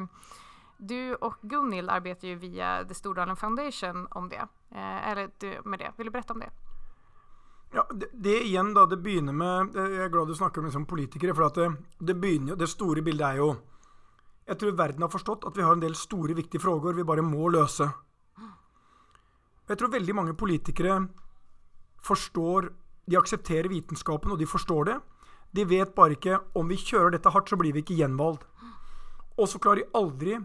du 0.77 1.15
och 1.15 1.35
Gunhild 1.41 1.89
arbetar 1.89 2.27
ju 2.27 2.35
via 2.35 2.83
The 2.87 2.93
Stordalen 2.93 3.35
Foundation 3.35 4.07
om 4.11 4.29
det. 4.29 4.47
Eh, 4.71 5.07
eller 5.11 5.29
du, 5.39 5.61
med 5.65 5.79
det. 5.79 5.91
Vill 5.97 6.05
du 6.05 6.11
berätta 6.11 6.33
om 6.33 6.39
det? 6.39 6.49
Ja, 7.75 7.83
det, 7.91 8.07
det 8.13 8.37
igjen 8.47 8.71
da, 8.73 8.85
det 8.87 9.01
begynner 9.03 9.35
med 9.35 9.75
eh, 9.75 9.95
Jeg 9.97 10.05
er 10.05 10.11
glad 10.13 10.29
du 10.31 10.35
snakker 10.37 10.63
liksom 10.63 10.85
politikere, 10.87 11.35
for 11.35 11.51
det, 11.51 11.67
det 11.99 12.15
begynner 12.15 12.55
Det 12.55 12.69
store 12.71 13.03
bildet 13.03 13.27
er 13.27 13.41
jo 13.41 13.49
Jeg 14.47 14.59
tror 14.61 14.77
verden 14.79 15.03
har 15.03 15.11
forstått 15.11 15.47
at 15.49 15.57
vi 15.57 15.65
har 15.65 15.75
en 15.75 15.83
del 15.83 15.95
store, 15.95 16.37
viktige 16.37 16.63
frågor 16.63 16.95
vi 16.95 17.03
bare 17.03 17.25
må 17.25 17.49
løse. 17.51 17.89
Jeg 19.67 19.77
tror 19.77 19.91
veldig 19.91 20.15
mange 20.15 20.37
politikere 20.39 21.01
forstår 22.07 22.71
De 23.05 23.19
aksepterer 23.19 23.67
vitenskapen, 23.67 24.31
og 24.31 24.39
de 24.39 24.47
forstår 24.47 24.87
det. 24.87 24.97
De 25.55 25.63
vet 25.67 25.93
bare 25.95 26.15
ikke 26.15 26.39
om 26.59 26.67
vi 26.67 26.75
kjører 26.79 27.15
dette 27.15 27.31
hardt, 27.31 27.49
så 27.49 27.55
blir 27.59 27.71
vi 27.75 27.83
ikke 27.83 27.95
gjenvalgt. 27.95 28.43
Og 29.37 29.47
så 29.47 29.59
klarer 29.63 29.83
de 29.83 29.95
aldri 29.95 30.35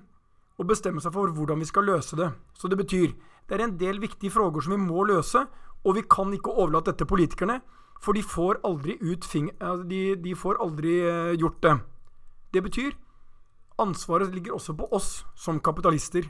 å 0.58 0.66
bestemme 0.68 1.02
seg 1.02 1.14
for 1.14 1.32
hvordan 1.34 1.58
vi 1.58 1.66
skal 1.66 1.88
løse 1.88 2.18
det. 2.18 2.28
Så 2.54 2.70
det 2.70 2.78
betyr 2.78 3.14
det 3.48 3.56
er 3.56 3.64
en 3.66 3.76
del 3.78 3.98
viktige 4.02 4.30
frågor 4.30 4.62
som 4.62 4.76
vi 4.76 4.80
må 4.80 5.02
løse, 5.08 5.42
og 5.84 5.96
vi 5.96 6.02
kan 6.10 6.32
ikke 6.32 6.52
overlate 6.52 6.92
dette 6.92 7.04
til 7.04 7.10
politikerne, 7.10 7.60
for 8.02 8.12
de 8.18 8.22
får 8.22 8.60
aldri 8.66 8.96
eh, 8.98 9.84
De, 9.86 10.02
de 10.16 10.34
får 10.34 10.60
aldri 10.62 10.98
eh, 11.00 11.38
gjort 11.38 11.62
det. 11.62 11.76
Det 12.52 12.62
betyr 12.62 12.92
ansvaret 13.82 14.34
ligger 14.34 14.54
også 14.54 14.74
på 14.76 14.88
oss 14.90 15.24
som 15.34 15.60
kapitalister. 15.60 16.28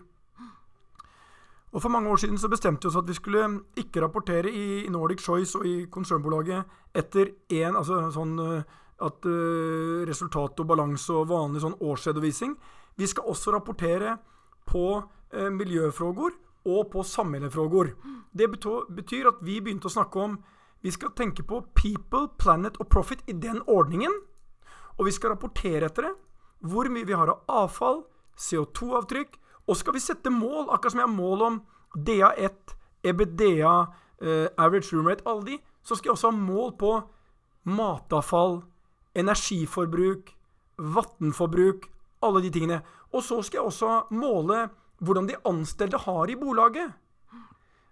Og 1.73 1.80
For 1.80 1.88
mange 1.88 2.11
år 2.11 2.16
siden 2.21 2.38
så 2.38 2.50
bestemte 2.52 2.85
vi 2.85 2.88
oss 2.90 3.00
at 3.00 3.09
vi 3.09 3.16
skulle 3.16 3.47
ikke 3.76 4.02
rapportere 4.04 4.50
i 4.52 4.88
Nordic 4.92 5.23
Choice 5.25 5.56
og 5.59 5.66
i 5.66 5.87
konsernbolaget 5.90 6.64
etter 6.94 7.32
én 7.49 7.76
altså 7.76 8.11
sånn 8.12 8.37
eh, 8.38 8.78
at 9.02 9.26
uh, 9.26 10.04
resultat 10.06 10.61
og 10.62 10.66
balanse 10.68 11.11
og 11.11 11.26
vanlig 11.32 11.64
sånn 11.64 11.75
årsredovisning. 11.82 12.52
Vi 12.94 13.09
skal 13.11 13.26
også 13.26 13.50
rapportere 13.50 14.12
på 14.68 14.85
uh, 15.00 15.49
miljøfrågor 15.50 16.37
og 16.64 16.90
på 16.92 17.02
samhällefrågor. 17.02 17.95
Det 18.33 18.49
betyr 18.50 19.28
at 19.28 19.42
vi 19.42 19.61
begynte 19.61 19.90
å 19.90 19.97
snakke 19.97 20.19
om 20.19 20.42
Vi 20.83 20.90
skal 20.90 21.12
tenke 21.14 21.45
på 21.47 21.61
people, 21.78 22.26
planet 22.38 22.75
og 22.83 22.88
profit 22.90 23.21
i 23.31 23.33
den 23.33 23.61
ordningen. 23.71 24.11
Og 24.99 25.07
vi 25.07 25.12
skal 25.14 25.31
rapportere 25.31 25.87
etter 25.87 26.09
det. 26.09 26.11
Hvor 26.59 26.88
mye 26.90 27.07
vi 27.07 27.14
har 27.14 27.31
av 27.31 27.45
avfall, 27.47 28.02
CO2-avtrykk. 28.35 29.37
Og 29.69 29.78
skal 29.78 29.95
vi 29.95 30.02
sette 30.02 30.31
mål, 30.31 30.66
akkurat 30.75 30.97
som 30.97 31.04
jeg 31.04 31.07
har 31.07 31.14
mål 31.14 31.42
om 31.47 31.61
DA1, 31.95 32.75
EBDA, 33.04 33.76
eh, 34.23 34.49
average 34.59 34.90
room 34.92 35.07
rate, 35.07 35.23
alle 35.25 35.45
de, 35.45 35.59
så 35.83 35.95
skal 35.95 36.09
jeg 36.09 36.16
også 36.16 36.31
ha 36.31 36.37
mål 36.37 36.75
på 36.78 36.92
matavfall, 37.64 38.62
energiforbruk, 39.14 40.35
vannforbruk, 40.78 41.87
alle 42.23 42.42
de 42.42 42.50
tingene. 42.50 42.83
Og 43.12 43.23
så 43.23 43.42
skal 43.42 43.59
jeg 43.59 43.66
også 43.71 44.02
måle 44.11 44.69
hvordan 45.02 45.28
de 45.28 45.38
ansatte 45.49 45.99
har 46.04 46.30
i 46.30 46.38
bolaget. 46.38 46.94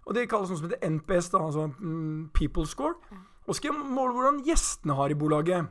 Og 0.07 0.15
det 0.15 0.29
kalles 0.31 0.49
noe 0.49 0.59
som 0.59 0.69
heter 0.69 0.81
NPS, 0.87 1.29
da, 1.33 1.43
altså 1.45 1.67
mm, 1.75 2.31
People 2.33 2.65
Score. 2.67 2.97
Og 3.47 3.57
skal 3.57 3.75
måle 3.75 4.15
hvordan 4.15 4.41
gjestene 4.45 4.95
har 4.97 5.13
i 5.13 5.17
bolaget. 5.17 5.69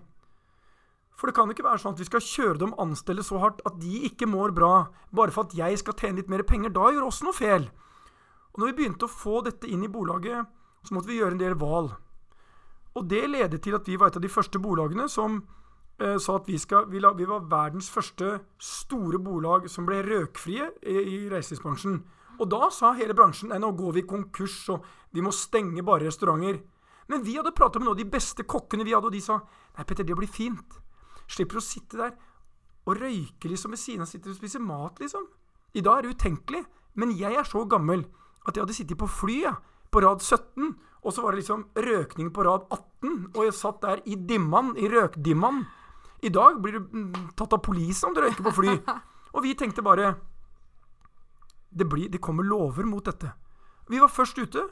For 1.18 1.28
det 1.28 1.37
kan 1.37 1.50
jo 1.50 1.56
ikke 1.56 1.66
være 1.66 1.82
sånn 1.82 1.97
at 1.97 2.00
vi 2.00 2.09
skal 2.09 2.25
kjøre 2.25 2.61
dem 2.62 2.76
ansatte 2.80 3.25
så 3.26 3.40
hardt 3.42 3.61
at 3.68 3.76
de 3.82 4.06
ikke 4.09 4.28
mår 4.30 4.54
bra, 4.56 4.75
bare 5.12 5.35
for 5.35 5.49
at 5.49 5.56
jeg 5.56 5.80
skal 5.82 5.97
tjene 5.99 6.20
litt 6.20 6.30
mer 6.32 6.44
penger. 6.49 6.73
Da 6.73 6.92
gjør 6.94 7.11
oss 7.11 7.20
noe 7.26 7.37
feil. 7.37 7.66
Og 8.54 8.62
når 8.62 8.70
vi 8.70 8.76
begynte 8.78 9.06
å 9.06 9.12
få 9.12 9.42
dette 9.44 9.68
inn 9.68 9.85
i 9.85 9.90
bolaget, 9.92 10.49
så 10.87 10.97
måtte 10.97 11.11
vi 11.11 11.18
gjøre 11.18 11.37
en 11.37 11.42
del 11.42 11.59
valg. 11.61 11.92
Og 12.97 13.06
det 13.11 13.26
ledet 13.28 13.61
til 13.62 13.76
at 13.76 13.87
vi 13.87 13.99
var 14.00 14.11
et 14.11 14.16
av 14.18 14.25
de 14.25 14.32
første 14.32 14.59
bolagene 14.62 15.06
som 15.12 15.42
eh, 16.00 16.16
sa 16.19 16.38
at 16.40 16.49
vi, 16.49 16.59
skal, 16.61 16.88
vi, 16.90 17.00
la, 17.02 17.12
vi 17.16 17.28
var 17.28 17.47
verdens 17.50 17.90
første 17.92 18.38
store 18.61 19.21
bolag 19.23 19.69
som 19.71 19.87
ble 19.88 20.00
røkfrie 20.07 20.71
i, 20.83 20.97
i 20.97 21.19
reiselivsbransjen. 21.30 22.00
Og 22.40 22.49
da 22.49 22.71
sa 22.73 22.95
hele 22.97 23.16
bransjen 23.16 23.52
nå 23.52 23.73
går 23.76 23.99
vi 23.99 24.07
konkurs, 24.09 24.62
og 24.73 24.87
vi 25.12 25.25
må 25.25 25.33
stenge 25.35 25.85
bare 25.85 26.09
restauranter. 26.09 26.62
Men 27.11 27.25
vi 27.26 27.37
hadde 27.37 27.52
prata 27.57 27.80
med 27.80 27.88
noen 27.88 27.99
av 27.99 28.00
de 28.00 28.11
beste 28.11 28.47
kokkene 28.49 28.87
vi 28.87 28.95
hadde, 28.95 29.11
og 29.11 29.14
de 29.14 29.23
sa 29.25 29.40
nei, 29.40 29.85
Petter, 29.85 30.07
det 30.07 30.16
blir 30.16 30.30
fint. 30.30 30.78
Slipper 31.30 31.61
å 31.61 31.64
sitte 31.64 31.99
der 32.00 32.14
og 32.88 32.97
røyke 32.97 33.50
liksom 33.50 33.75
ved 33.75 33.80
siden 33.80 34.04
av, 34.04 34.09
sitter 34.11 34.33
og 34.33 34.38
spiser 34.38 34.62
mat, 34.64 35.00
liksom. 35.02 35.26
I 35.76 35.83
dag 35.85 35.99
er 35.99 36.07
det 36.07 36.14
utenkelig. 36.16 36.62
Men 36.99 37.12
jeg 37.14 37.37
er 37.38 37.47
så 37.47 37.62
gammel 37.71 38.07
at 38.49 38.57
jeg 38.57 38.64
hadde 38.64 38.76
sittet 38.76 38.99
på 38.99 39.09
fly, 39.11 39.37
ja, 39.45 39.52
på 39.92 40.02
rad 40.02 40.23
17, 40.23 40.73
og 41.00 41.14
så 41.14 41.23
var 41.25 41.35
det 41.35 41.42
liksom 41.42 41.66
røkning 41.76 42.30
på 42.35 42.45
rad 42.47 42.66
18, 42.71 43.12
og 43.35 43.45
jeg 43.47 43.57
satt 43.57 43.83
der 43.85 44.02
i 44.04 44.16
dimman, 44.16 44.75
i 44.78 44.88
røkdimman. 44.90 45.62
I 46.23 46.31
dag 46.33 46.59
blir 46.62 46.79
du 46.79 46.81
mm, 46.81 47.31
tatt 47.37 47.55
av 47.57 47.62
politiet 47.65 48.05
om 48.09 48.15
du 48.15 48.21
røyker 48.21 48.45
på 48.45 48.57
fly. 48.59 48.75
Og 49.35 49.45
vi 49.45 49.55
tenkte 49.55 49.85
bare 49.85 50.15
det, 51.71 51.87
blir, 51.87 52.09
det 52.11 52.21
kommer 52.21 52.45
lover 52.45 52.89
mot 52.89 53.05
dette. 53.05 53.31
Vi 53.91 54.00
var 54.03 54.11
først 54.11 54.39
ute. 54.39 54.67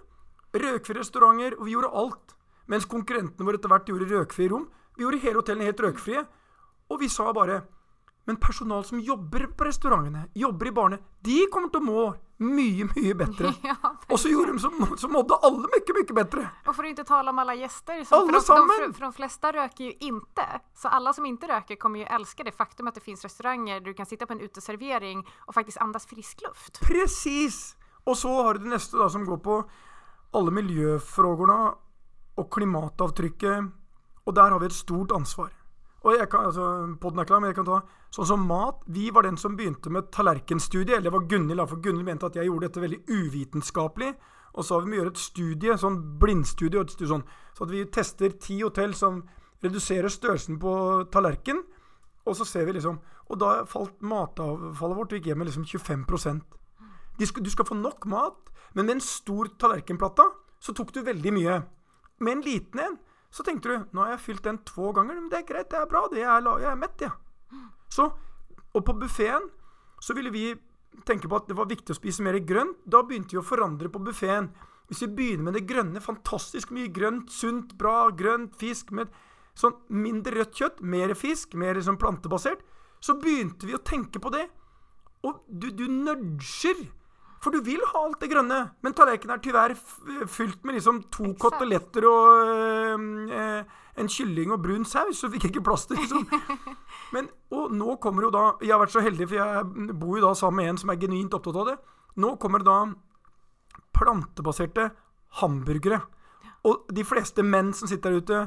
Røkfrie 0.55 0.99
restauranter, 0.99 1.55
og 1.59 1.67
vi 1.69 1.75
gjorde 1.75 1.90
alt. 2.00 2.35
Mens 2.73 2.87
konkurrentene 2.88 3.45
våre 3.47 3.61
etter 3.61 3.71
hvert 3.71 3.90
gjorde 3.90 4.09
røkfrie 4.11 4.50
rom. 4.50 4.64
Vi 4.97 5.05
gjorde 5.05 5.21
hele 5.23 5.38
hotellene 5.38 5.69
helt 5.69 5.83
røkfrie. 5.85 6.23
Og 6.88 7.02
vi 7.02 7.11
sa 7.12 7.28
bare 7.37 7.61
Men 8.28 8.37
personal 8.37 8.82
som 8.85 9.00
jobber 9.00 9.47
på 9.56 9.64
restaurantene, 9.64 10.26
jobber 10.37 10.68
i 10.68 10.73
barene, 10.76 10.99
de 11.25 11.47
kommer 11.52 11.70
til 11.73 11.80
å 11.80 11.87
må 11.87 12.02
mye, 12.44 12.85
mye 12.92 13.14
bedre. 13.16 13.54
Ja, 13.64 13.76
Og 14.12 14.20
så 14.20 14.28
gjorde 14.28 14.52
de 14.52 14.61
som, 14.61 14.75
som 15.00 15.14
mådde 15.16 15.38
alle 15.49 15.64
mye, 15.64 15.94
mye 15.97 16.14
bedre. 16.18 16.49
Och 16.66 16.76
för 16.76 16.85
att 16.85 16.90
inte 16.90 17.04
tala 17.04 17.30
om 17.30 17.38
alla 17.38 17.54
gäster. 17.54 18.04
Som, 18.04 18.18
Alla 18.18 18.40
för, 18.40 18.56
de, 18.56 18.87
de, 18.87 18.94
för, 18.94 19.00
de 19.00 19.12
flesta 19.12 19.52
röker 19.52 19.85
ju 19.85 19.92
inte. 20.00 20.44
Så 20.75 20.88
alla 20.88 21.12
som 21.12 21.26
inte 21.26 21.49
röker 21.49 21.76
kommer 21.76 21.99
ju 21.99 22.04
älska 22.04 22.44
det 22.44 22.52
faktum 22.52 22.88
att 22.88 22.94
det 22.94 23.00
finns 23.00 23.23
restauranger 23.23 23.80
där 23.80 23.87
du 23.87 23.94
kan 23.94 24.06
sitta 24.06 24.26
på 24.26 24.32
en 24.32 24.40
uteservering 24.40 25.26
och 25.47 25.54
faktiskt 25.54 25.78
andas 25.78 26.06
frisk 26.06 26.40
luft. 26.49 26.80
Presis! 26.80 27.76
Og 28.04 28.16
så 28.16 28.42
har 28.42 28.54
du 28.54 28.64
det 28.64 28.70
neste, 28.76 28.97
da, 28.97 29.08
som 29.11 29.25
går 29.25 29.37
på 29.37 29.62
alle 30.32 30.50
miljøfrågorna 30.52 31.75
og 32.37 32.50
klimatavtrykket. 32.52 33.73
Og 34.26 34.35
der 34.37 34.50
har 34.52 34.61
vi 34.61 34.66
et 34.66 34.76
stort 34.76 35.12
ansvar. 35.12 35.49
Og 36.07 36.14
jeg 36.14 36.28
kan, 36.31 36.47
altså, 36.47 36.64
podden 37.00 37.19
er 37.21 37.26
klar, 37.28 37.40
men 37.43 37.50
jeg 37.50 37.59
kan 37.59 37.67
ta 37.67 37.78
sånn 38.14 38.28
som 38.31 38.45
mat. 38.47 38.85
Vi 38.87 39.09
var 39.14 39.26
den 39.26 39.38
som 39.40 39.57
begynte 39.59 39.90
med 39.90 40.12
tallerkenstudiet. 40.14 40.97
Eller 40.97 41.11
det 41.11 41.17
var 41.17 41.26
Gunhild, 41.31 41.64
for 41.69 41.83
Gunhild 41.83 42.07
mente 42.07 42.28
at 42.28 42.38
jeg 42.38 42.47
gjorde 42.50 42.69
dette 42.69 42.85
veldig 42.85 43.00
uvitenskapelig. 43.09 44.12
Og 44.55 44.64
så 44.64 44.76
har 44.76 44.85
vi 44.85 44.90
med 44.90 44.99
å 44.99 45.00
gjøre 45.02 45.14
et 45.14 45.23
studie, 45.23 45.78
sånn 45.78 45.99
blindstudie, 46.23 46.81
og 46.81 47.11
sånn. 47.11 47.26
Så 47.55 47.67
at 47.67 47.75
vi 47.75 47.83
tester 47.93 48.38
ti 48.40 48.61
hotell 48.62 48.95
som 48.97 49.25
reduserer 49.64 50.12
størrelsen 50.12 50.61
på 50.62 50.73
tallerken. 51.12 51.64
Og 52.28 52.37
så 52.38 52.47
ser 52.47 52.69
vi 52.69 52.76
liksom 52.78 53.00
Og 53.28 53.37
da 53.37 53.64
falt 53.69 54.00
matavfallet 54.00 54.97
vårt 54.97 55.11
vi 55.12 55.19
gikk 55.19 55.26
hjem 55.28 55.38
med 55.43 55.50
liksom 55.50 55.67
25 55.69 56.05
de 57.19 57.26
skal, 57.26 57.45
Du 57.45 57.50
skal 57.50 57.67
få 57.67 57.75
nok 57.75 58.07
mat, 58.07 58.50
men 58.75 58.87
med 58.87 58.95
en 58.95 59.00
stor 59.00 59.50
tallerkenplate 59.59 60.25
så 60.61 60.73
tok 60.73 60.95
du 60.95 61.02
veldig 61.02 61.33
mye. 61.35 61.62
Med 62.21 62.33
en 62.33 62.43
liten 62.43 62.81
en 62.81 62.97
så 63.30 63.44
tenkte 63.44 63.68
du 63.68 63.92
nå 63.92 64.04
har 64.04 64.14
jeg 64.14 64.25
fylt 64.25 64.47
den 64.47 64.61
to 64.68 64.92
ganger. 64.97 65.18
Men 65.18 65.28
det 65.32 65.42
er 65.42 65.49
greit, 65.49 65.68
det 65.70 65.80
er 65.80 65.90
bra. 65.90 66.06
det 66.12 66.25
er, 66.25 66.49
jeg 66.62 66.70
er 66.70 66.80
mett, 66.80 67.04
jeg. 67.04 67.12
Så, 67.92 68.08
og 68.75 68.85
på 68.85 68.97
buffeen 69.00 69.50
så 70.04 70.14
ville 70.16 70.32
vi 70.32 70.50
tenke 71.06 71.28
på 71.28 71.38
at 71.38 71.49
det 71.49 71.56
var 71.58 71.68
viktig 71.70 71.94
å 71.94 71.99
spise 71.99 72.25
mer 72.25 72.38
grønt. 72.47 72.80
Da 72.85 73.02
begynte 73.06 73.37
vi 73.37 73.42
å 73.42 73.47
forandre 73.47 73.90
på 73.92 74.02
buffeen. 74.02 74.50
Hvis 74.88 75.02
vi 75.04 75.11
begynner 75.18 75.50
med 75.50 75.58
det 75.58 75.66
grønne, 75.68 76.00
fantastisk 76.00 76.73
mye 76.73 76.88
grønt, 76.92 77.32
sunt, 77.32 77.75
bra, 77.80 78.08
grønt, 78.16 78.56
fisk 78.56 78.92
med 78.97 79.12
sånn 79.58 79.75
mindre 79.90 80.38
rødt 80.38 80.54
kjøtt, 80.56 80.80
mer 80.80 81.12
fisk, 81.18 81.56
mer 81.58 81.80
sånn 81.82 81.99
plantebasert, 82.00 82.62
så 83.04 83.18
begynte 83.20 83.68
vi 83.68 83.76
å 83.76 83.82
tenke 83.85 84.23
på 84.23 84.32
det. 84.32 84.47
Og 85.26 85.42
du, 85.49 85.68
du 85.75 85.85
nudger. 85.90 86.87
For 87.38 87.54
du 87.54 87.61
vil 87.62 87.83
ha 87.92 88.00
alt 88.04 88.18
det 88.21 88.30
grønne, 88.33 88.57
men 88.83 88.95
tallerkenen 88.99 89.37
er 89.37 89.42
tyvärr 89.45 89.75
fylt 90.26 90.64
med 90.66 90.75
liksom 90.78 91.04
to 91.14 91.35
koteletter 91.38 92.07
og 92.09 92.49
øh, 93.30 93.61
en 93.99 94.11
kylling 94.11 94.52
og 94.54 94.62
brun 94.62 94.85
saus, 94.87 95.21
så 95.21 95.30
fikk 95.30 95.47
jeg 95.47 95.52
ikke 95.54 95.64
plass 95.68 95.87
til 95.87 95.99
liksom. 96.00 96.26
Men, 97.14 97.30
og 97.54 97.71
nå 97.73 97.95
kommer 98.02 98.26
jo 98.26 98.30
da 98.35 98.42
Jeg 98.61 98.75
har 98.75 98.83
vært 98.83 98.92
så 98.92 99.00
heldig, 99.00 99.28
for 99.30 99.38
jeg 99.38 99.95
bor 99.97 100.18
jo 100.18 100.26
da 100.26 100.35
sammen 100.37 100.61
med 100.61 100.73
en 100.75 100.80
som 100.83 100.90
er 100.92 100.99
genuint 101.00 101.35
opptatt 101.38 101.57
av 101.62 101.71
det. 101.71 101.76
Nå 102.21 102.35
kommer 102.42 102.61
det 102.62 102.68
da 102.68 102.78
plantebaserte 103.97 104.90
hamburgere. 105.40 106.00
Og 106.68 106.87
de 106.92 107.04
fleste 107.07 107.42
menn 107.47 107.73
som 107.76 107.88
sitter 107.90 108.12
der 108.12 108.23
ute, 108.23 108.40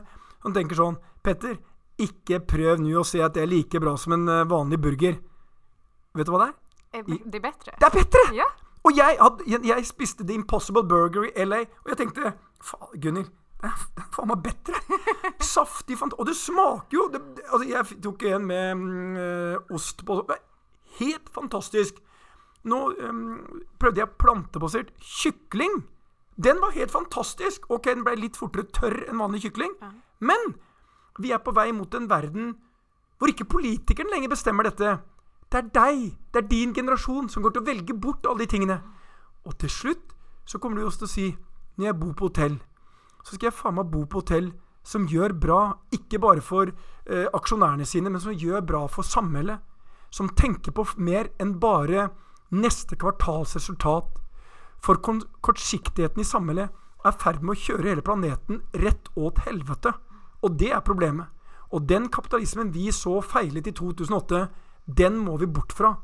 som 0.44 0.56
tenker 0.56 0.78
sånn 0.78 1.00
Petter, 1.24 1.58
ikke 2.02 2.40
prøv 2.50 2.80
nå 2.82 2.96
å 3.02 3.06
si 3.06 3.22
at 3.22 3.36
det 3.36 3.44
er 3.46 3.52
like 3.52 3.80
bra 3.82 3.94
som 4.00 4.16
en 4.16 4.28
eh, 4.32 4.46
vanlig 4.50 4.80
burger. 4.82 5.20
Vet 6.18 6.28
du 6.28 6.32
hva 6.34 6.44
det 6.44 6.48
er? 6.50 6.56
Eh, 6.98 7.04
Det 7.26 7.38
er 7.38 7.44
bedre. 7.46 7.76
Det 7.78 7.88
er 7.90 7.96
bedre! 7.98 8.24
Ja. 8.36 8.48
Og 8.92 8.98
jeg, 8.98 9.18
hadde, 9.22 9.68
jeg, 9.68 9.86
spiste 9.88 10.26
The 10.28 10.36
Impossible 10.36 10.84
Burger 10.88 11.30
i 11.30 11.46
LA, 11.46 11.62
og 11.84 11.94
jeg 11.94 11.98
tenkte 12.02 12.34
Faen, 12.62 13.00
Gunhild, 13.02 13.30
det 13.62 13.70
er 13.70 14.08
faen 14.12 14.28
meg 14.32 14.42
bedre! 14.44 14.82
Saftig, 15.54 15.96
fant 16.00 16.16
Og 16.20 16.28
det 16.28 16.36
smaker 16.36 16.98
jo 16.98 17.06
det, 17.14 17.22
Altså, 17.48 17.68
jeg 17.70 18.02
tok 18.04 18.26
en 18.28 18.48
med 18.50 19.22
eh, 19.22 19.74
ost 19.74 20.04
på 20.06 20.18
det 20.28 20.42
Helt 20.98 21.30
fantastisk. 21.32 22.02
Nå 22.68 22.80
mm, 22.92 23.62
prøvde 23.80 24.02
jeg 24.02 24.18
plantebasert 24.20 24.92
kykling. 25.00 25.86
Den 26.36 26.60
var 26.62 26.76
helt 26.76 26.92
fantastisk. 26.92 27.70
Ok, 27.72 27.88
den 27.88 28.04
ble 28.06 28.18
litt 28.20 28.38
fortere 28.38 28.68
tørr 28.76 28.98
enn 29.08 29.22
vanlig 29.22 29.46
kykling. 29.46 29.72
Men 30.20 30.52
vi 31.18 31.32
er 31.32 31.40
på 31.42 31.56
vei 31.56 31.70
mot 31.74 31.96
en 31.96 32.10
verden 32.12 32.52
hvor 33.18 33.32
ikke 33.32 33.48
politikeren 33.48 34.12
lenger 34.12 34.34
bestemmer 34.34 34.68
dette. 34.68 34.98
Det 35.52 35.60
er 35.60 35.70
deg, 35.76 36.04
det 36.32 36.44
er 36.44 36.48
din 36.48 36.74
generasjon 36.74 37.28
som 37.30 37.44
går 37.44 37.56
til 37.56 37.64
å 37.64 37.68
velge 37.68 37.96
bort 38.00 38.28
alle 38.30 38.46
de 38.46 38.52
tingene. 38.54 38.78
Og 39.44 39.58
til 39.60 39.72
slutt 39.72 40.14
så 40.48 40.60
kommer 40.60 40.80
du 40.80 40.86
også 40.86 41.04
til 41.04 41.10
å 41.10 41.14
si 41.16 41.28
når 41.76 41.88
jeg 41.90 42.00
bor 42.00 42.14
på 42.16 42.30
hotell, 42.30 42.56
så 43.24 43.36
skal 43.36 43.50
jeg 43.50 43.58
faen 43.58 43.76
meg 43.78 43.90
bo 43.92 44.06
på 44.06 44.22
hotell 44.22 44.52
som 44.88 45.06
gjør 45.10 45.36
bra, 45.38 45.60
ikke 45.94 46.20
bare 46.22 46.42
for 46.42 46.72
eh, 46.72 47.28
aksjonærene 47.36 47.86
sine, 47.86 48.10
men 48.10 48.22
som 48.22 48.34
gjør 48.34 48.64
bra 48.66 48.86
for 48.90 49.06
samholdet. 49.06 49.60
Som 50.12 50.32
tenker 50.36 50.74
på 50.76 50.86
mer 50.98 51.30
enn 51.40 51.54
bare 51.62 52.10
neste 52.52 52.98
kvartals 53.00 53.56
resultat. 53.56 54.18
For 54.82 55.00
kortsiktigheten 55.00 56.24
i 56.24 56.28
samholdet 56.28 56.72
er 57.06 57.14
i 57.14 57.22
ferd 57.22 57.44
med 57.46 57.56
å 57.56 57.62
kjøre 57.62 57.92
hele 57.92 58.06
planeten 58.06 58.64
rett 58.82 59.12
åt 59.16 59.44
helvete. 59.46 59.94
Og 60.42 60.58
det 60.58 60.72
er 60.74 60.84
problemet. 60.86 61.30
Og 61.72 61.86
den 61.88 62.10
kapitalismen 62.12 62.74
vi 62.74 62.90
så 62.92 63.20
feilet 63.24 63.70
i 63.70 63.76
2008, 63.78 64.48
den 64.98 65.20
må 65.22 65.38
vi 65.42 65.50
bort 65.50 65.74
fra. 65.76 65.96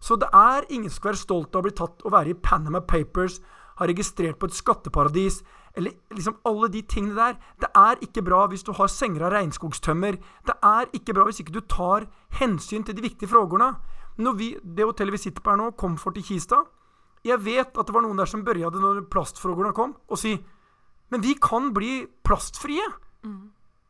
Så 0.00 0.16
det 0.16 0.28
er 0.34 0.66
ingen 0.70 0.90
som 0.90 1.00
skal 1.00 1.12
være 1.12 1.22
stolt 1.22 1.54
av 1.54 1.62
å 1.62 1.66
bli 1.66 1.74
tatt 1.74 2.04
og 2.04 2.14
være 2.14 2.32
i 2.34 2.38
Panama 2.38 2.80
Papers, 2.80 3.40
ha 3.78 3.86
registrert 3.86 4.38
på 4.38 4.48
et 4.48 4.56
skatteparadis, 4.56 5.42
eller 5.78 5.94
liksom 6.14 6.38
alle 6.48 6.68
de 6.72 6.82
tingene 6.82 7.14
der. 7.18 7.36
Det 7.62 7.68
er 7.76 8.00
ikke 8.02 8.24
bra 8.26 8.44
hvis 8.50 8.64
du 8.66 8.72
har 8.74 8.90
senger 8.90 9.26
av 9.26 9.34
regnskogstømmer. 9.36 10.18
Det 10.46 10.56
er 10.64 10.90
ikke 10.96 11.14
bra 11.14 11.26
hvis 11.28 11.38
ikke 11.42 11.54
du 11.54 11.60
tar 11.60 12.08
hensyn 12.40 12.86
til 12.86 12.96
de 12.98 13.04
viktige 13.04 13.30
frågorna. 13.30 13.76
Når 14.18 14.38
vi, 14.38 14.48
det 14.62 14.86
hotellet 14.86 15.14
vi 15.14 15.22
sitter 15.28 15.44
på 15.44 15.52
her 15.52 15.60
nå, 15.60 15.70
Comfort 15.78 16.16
i 16.18 16.24
Kista 16.26 16.64
Jeg 17.22 17.38
vet 17.44 17.76
at 17.78 17.86
det 17.86 17.94
var 17.94 18.02
noen 18.02 18.18
der 18.18 18.26
som 18.26 18.42
børjade 18.42 18.80
når 18.82 19.04
plastfrågorna 19.12 19.70
kom, 19.76 19.92
og 20.08 20.18
si 20.18 20.32
Men 21.10 21.22
vi 21.22 21.36
kan 21.38 21.70
bli 21.74 22.06
plastfrie. 22.26 22.82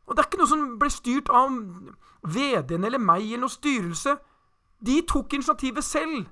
Og 0.05 0.15
det 0.15 0.21
er 0.21 0.27
ikke 0.29 0.39
noe 0.39 0.49
som 0.49 0.61
ble 0.79 0.89
styrt 0.93 1.29
av 1.33 1.49
VD-en 2.23 2.85
eller 2.85 3.01
meg 3.01 3.25
eller 3.25 3.43
noen 3.43 3.53
styrelse. 3.53 4.15
De 4.79 5.01
tok 5.01 5.33
initiativet 5.33 5.83
selv. 5.83 6.29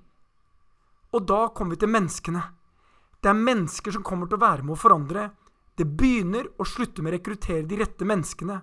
Og 1.12 1.26
da 1.28 1.48
kommer 1.56 1.76
vi 1.76 1.82
til 1.84 1.92
menneskene. 1.92 2.44
Det 3.20 3.32
er 3.32 3.40
mennesker 3.40 3.92
som 3.96 4.06
kommer 4.08 4.30
til 4.30 4.38
å 4.38 4.46
være 4.46 4.64
med 4.64 4.76
å 4.78 4.80
forandre. 4.80 5.26
Det 5.76 5.88
begynner 6.00 6.48
å 6.56 6.68
slutte 6.68 7.04
med 7.04 7.12
å 7.12 7.18
rekruttere 7.18 7.68
de 7.68 7.80
rette 7.82 8.08
menneskene. 8.08 8.62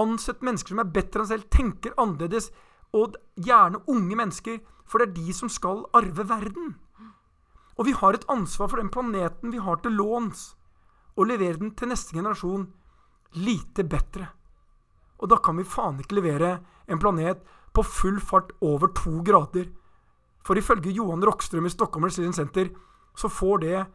Ansett 0.00 0.42
mennesker 0.46 0.74
som 0.74 0.82
er 0.82 0.90
bedre 0.94 1.22
enn 1.22 1.30
selv, 1.30 1.46
tenker 1.50 1.94
annerledes, 1.98 2.50
og 2.90 3.14
gjerne 3.38 3.82
unge 3.90 4.18
mennesker, 4.18 4.58
for 4.86 4.98
det 4.98 5.10
er 5.10 5.18
de 5.20 5.34
som 5.38 5.50
skal 5.52 5.84
arve 5.94 6.26
verden. 6.26 6.74
Og 7.78 7.86
vi 7.86 7.94
har 7.94 8.16
et 8.16 8.26
ansvar 8.32 8.70
for 8.72 8.82
den 8.82 8.90
planeten 8.90 9.54
vi 9.54 9.62
har 9.62 9.78
til 9.84 9.94
låns, 9.98 10.50
og 11.14 11.30
levere 11.30 11.60
den 11.62 11.74
til 11.78 11.90
neste 11.90 12.16
generasjon 12.16 12.66
lite 13.38 13.86
bedre. 13.86 14.26
Og 15.20 15.30
da 15.30 15.38
kan 15.38 15.58
vi 15.60 15.68
faen 15.68 16.00
ikke 16.02 16.18
levere 16.18 16.56
en 16.90 16.98
planet 16.98 17.42
på 17.72 17.82
full 17.86 18.20
fart 18.20 18.52
over 18.60 18.90
to 18.96 19.22
grader. 19.22 19.68
For 20.44 20.58
ifølge 20.58 20.92
Johan 20.92 21.24
Rockstrøm 21.24 21.66
i 21.66 21.70
Stockholm 21.70 22.04
Resilience 22.04 22.40
Center 22.40 22.70
så 23.16 23.28
får 23.28 23.58
det 23.58 23.86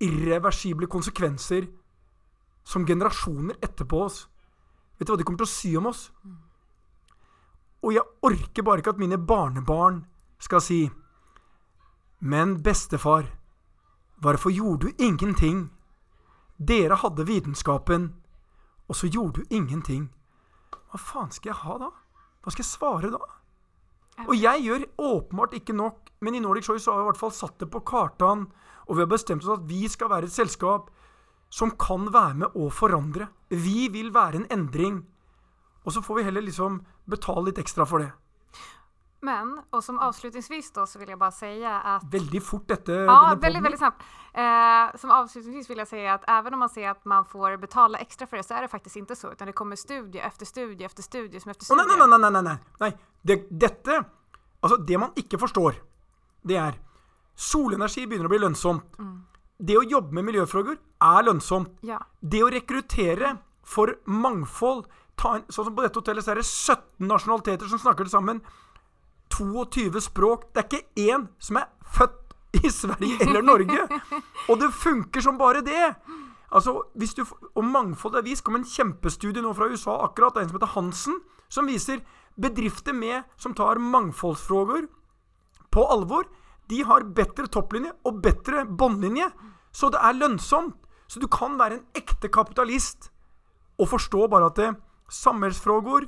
irreversible 0.00 0.86
konsekvenser 0.86 1.66
som 2.64 2.86
generasjoner 2.86 3.56
etterpå 3.62 4.04
oss. 4.04 4.28
Vet 4.98 5.08
du 5.08 5.12
hva 5.12 5.18
de 5.18 5.24
kommer 5.24 5.42
til 5.42 5.48
å 5.48 5.54
si 5.54 5.72
om 5.76 5.88
oss? 5.90 6.10
Og 7.80 7.94
jeg 7.96 8.04
orker 8.22 8.64
bare 8.64 8.82
ikke 8.82 8.94
at 8.94 9.00
mine 9.00 9.18
barnebarn 9.18 10.04
skal 10.40 10.60
si 10.60 10.90
Men 12.20 12.58
bestefar, 12.62 13.24
hvorfor 14.20 14.50
gjorde 14.52 14.86
du 14.86 15.04
ingenting? 15.04 15.70
Dere 16.58 16.98
hadde 17.00 17.24
vitenskapen, 17.24 18.10
og 18.88 18.96
så 18.96 19.08
gjorde 19.08 19.40
du 19.40 19.56
ingenting. 19.56 20.10
Hva 20.90 21.00
faen 21.00 21.32
skal 21.32 21.54
jeg 21.54 21.62
ha 21.62 21.78
da? 21.80 21.88
Hva 22.40 22.52
skal 22.54 22.64
jeg 22.64 22.72
svare 22.72 23.10
da? 23.12 23.20
Og 24.26 24.34
jeg 24.36 24.64
gjør 24.64 24.86
åpenbart 25.00 25.54
ikke 25.56 25.76
nok, 25.76 26.10
men 26.20 26.36
i 26.36 26.42
Nordic 26.42 26.66
Choice 26.68 26.88
har 26.88 26.98
vi 26.98 27.06
i 27.06 27.08
hvert 27.10 27.20
fall 27.20 27.32
satt 27.34 27.60
det 27.60 27.70
på 27.72 27.82
kartene, 27.88 28.48
og 28.88 28.96
vi 28.96 29.04
har 29.04 29.10
bestemt 29.10 29.44
oss 29.44 29.54
at 29.54 29.68
vi 29.68 29.84
skal 29.88 30.10
være 30.12 30.28
et 30.28 30.34
selskap 30.34 30.90
som 31.52 31.72
kan 31.80 32.08
være 32.12 32.42
med 32.44 32.56
å 32.58 32.68
forandre. 32.74 33.28
Vi 33.50 33.88
vil 33.92 34.12
være 34.14 34.40
en 34.40 34.48
endring. 34.54 35.00
Og 35.84 35.94
så 35.94 36.02
får 36.04 36.18
vi 36.18 36.26
heller 36.28 36.44
liksom 36.46 36.80
betale 37.10 37.48
litt 37.48 37.60
ekstra 37.62 37.86
for 37.88 38.02
det. 38.02 38.10
Men, 39.22 39.60
och 39.70 39.84
som 39.84 39.98
avslutningsvis 39.98 40.72
då 40.72 40.86
så 40.86 40.98
vill 40.98 41.08
jag 41.08 41.18
bara 41.18 41.30
säga 41.30 41.80
att 41.80 42.04
Veldig 42.04 42.44
fort 42.44 42.68
dette. 42.68 42.92
Ja, 42.92 43.36
veldig, 43.40 43.62
väldigt, 43.62 43.78
snart 43.78 43.94
väldigt 43.94 44.02
snabbt. 44.32 44.94
Eh, 44.94 45.00
som 45.00 45.10
avslutningsvis 45.10 45.70
vill 45.70 45.78
jag 45.78 45.88
säga 45.88 46.14
att 46.14 46.24
även 46.26 46.52
om 46.54 46.58
man 46.58 46.68
ser 46.68 46.88
att 46.88 47.04
man 47.04 47.24
får 47.24 47.56
betala 47.56 47.98
extra 47.98 48.26
för 48.26 48.36
det 48.36 48.42
så 48.42 48.54
är 48.54 48.62
det 48.62 48.68
faktiskt 48.68 48.96
inte 48.96 49.16
så, 49.16 49.32
utan 49.32 49.46
det 49.46 49.52
kommer 49.52 49.76
studie 49.76 50.18
efter 50.18 50.46
studie 50.46 50.84
efter 50.84 51.02
studie 51.02 51.40
som 51.40 51.50
efter 51.50 51.64
studie. 51.64 51.82
nei, 51.86 52.06
nei, 52.06 52.18
nei, 52.18 52.30
nei, 52.30 52.42
nei, 52.42 52.56
nei. 52.78 52.92
Det, 53.22 53.46
dette 53.50 54.04
Altså, 54.62 54.76
det 54.76 54.98
man 55.00 55.12
ikke 55.16 55.38
forstår, 55.40 55.78
det 56.44 56.56
er 56.60 56.74
Solenergi 57.40 58.04
begynner 58.04 58.28
å 58.28 58.32
bli 58.32 58.40
lønnsomt. 58.42 58.98
Det 59.60 59.76
å 59.78 59.84
jobbe 59.84 60.12
med 60.18 60.26
miljøfrågor 60.28 60.76
er 60.76 61.24
lønnsomt. 61.24 61.78
Ja. 61.86 61.96
Det 62.20 62.42
å 62.44 62.50
rekruttere 62.52 63.38
for 63.64 63.94
mangfold 64.04 64.84
ta 65.20 65.36
en, 65.36 65.46
Sånn 65.48 65.68
som 65.68 65.76
på 65.76 65.84
dette 65.84 66.00
hotellet 66.00 66.24
så 66.24 66.34
er 66.34 66.40
det 66.40 66.46
17 66.48 67.08
nasjonaliteter 67.08 67.70
som 67.70 67.80
snakker 67.80 68.08
det 68.08 68.12
sammen. 68.12 68.42
22 69.32 70.00
språk. 70.00 70.48
Det 70.54 70.62
er 70.62 70.68
ikke 70.68 71.10
én 71.10 71.28
som 71.38 71.60
er 71.60 71.68
født 71.96 72.64
i 72.64 72.70
Sverige 72.70 73.20
eller 73.26 73.42
Norge. 73.42 73.86
Og 74.48 74.60
det 74.60 74.72
funker 74.74 75.22
som 75.24 75.38
bare 75.38 75.62
det. 75.66 75.94
Altså, 76.50 76.82
hvis 76.98 77.14
du, 77.14 77.24
og 77.54 77.64
mangfold 77.64 78.22
vist. 78.26 78.44
kom 78.44 78.58
en 78.58 78.66
kjempestudie 78.66 79.42
nå 79.42 79.52
fra 79.54 79.70
USA 79.70 80.00
akkurat, 80.04 80.34
det 80.34 80.40
er 80.40 80.44
en 80.44 80.50
som 80.50 80.58
heter 80.58 80.74
Hansen, 80.74 81.20
som 81.48 81.66
viser 81.70 82.02
bedrifter 82.40 82.92
med, 82.92 83.22
som 83.36 83.54
tar 83.54 83.78
mangfoldsfrågor 83.78 84.88
på 85.70 85.86
alvor, 85.86 86.26
de 86.70 86.82
har 86.86 87.06
bedre 87.14 87.46
topplinje 87.50 87.92
og 88.06 88.20
bedre 88.22 88.64
båndlinje. 88.64 89.30
Så 89.72 89.90
det 89.90 90.00
er 90.02 90.18
lønnsomt. 90.18 90.76
Så 91.10 91.18
du 91.18 91.26
kan 91.26 91.56
være 91.58 91.78
en 91.78 91.86
ekte 91.98 92.30
kapitalist 92.30 93.10
og 93.80 93.88
forstå 93.90 94.28
bare 94.30 94.46
at 94.50 94.58
det, 94.58 94.68
samhällsfrågor, 95.10 96.06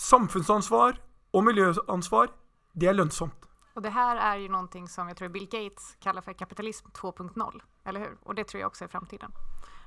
samfunnsansvar 0.00 0.96
och 1.32 1.44
miljøansvar, 1.44 2.28
det 2.72 2.88
er 2.88 2.92
lønnsomt. 2.92 3.48
Och 3.74 3.82
det 3.82 3.90
här 3.90 4.16
är 4.16 4.36
ju 4.36 4.48
någonting 4.48 4.88
som 4.88 5.08
jag 5.08 5.16
tror 5.16 5.28
Bill 5.28 5.48
Gates 5.48 5.96
kallar 6.00 6.22
för 6.22 6.32
kapitalism 6.32 6.86
2.0, 6.88 7.60
eller 7.84 8.00
hur? 8.00 8.16
Och 8.22 8.34
det 8.34 8.44
tror 8.44 8.60
jag 8.60 8.66
också 8.66 8.84
är 8.84 8.88
framtiden. 8.88 9.32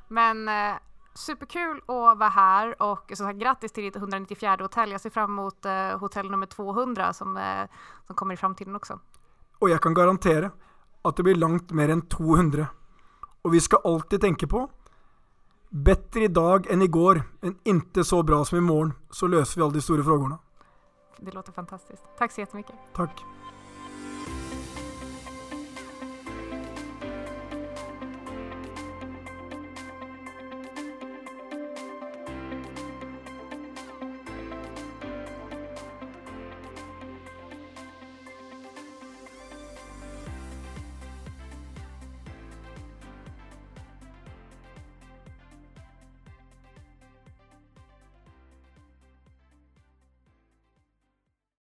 Men 0.07 0.49
eh, 0.49 0.75
superkul 1.13 1.77
att 1.77 2.17
vara 2.17 2.29
här 2.29 2.81
och 2.81 3.09
så 3.09 3.15
sagt, 3.15 3.39
grattis 3.39 3.71
till 3.71 3.83
ditt 3.83 3.95
194 3.95 4.57
hotell. 4.59 4.91
Jag 4.91 5.01
ser 5.01 5.09
fram 5.09 5.31
emot 5.31 5.65
eh, 5.65 5.99
hotell 5.99 6.31
nummer 6.31 6.45
200 6.45 7.13
som, 7.13 7.37
eh, 7.37 7.69
som 8.07 8.15
kommer 8.15 8.33
i 8.33 8.37
framtiden 8.37 8.75
också. 8.75 8.99
Og 9.59 9.69
jeg 9.69 9.81
kan 9.81 9.93
garantere 9.93 10.51
at 11.05 11.17
det 11.17 11.23
blir 11.23 11.35
langt 11.35 11.71
mer 11.71 11.89
enn 11.89 12.01
200. 12.01 12.67
Og 13.43 13.51
vi 13.51 13.59
skal 13.59 13.79
alltid 13.85 14.21
tenke 14.21 14.47
på 14.47 14.69
Bedre 15.69 16.23
i 16.23 16.27
dag 16.27 16.67
enn 16.71 16.81
i 16.81 16.87
går, 16.87 17.21
men 17.41 17.57
inte 17.63 18.03
så 18.03 18.23
bra 18.23 18.45
som 18.45 18.57
i 18.57 18.61
morgen. 18.61 18.93
Så 19.11 19.27
løser 19.27 19.59
vi 19.59 19.63
alle 19.63 19.73
de 19.73 19.81
store 19.81 20.03
frågorna. 20.03 20.37
Det 21.17 21.31
låter 21.33 21.51
fantastiskt. 21.51 22.03
Tack 22.17 22.31
så 22.31 22.41
jättemycket. 22.41 22.75
Takk. 22.93 23.21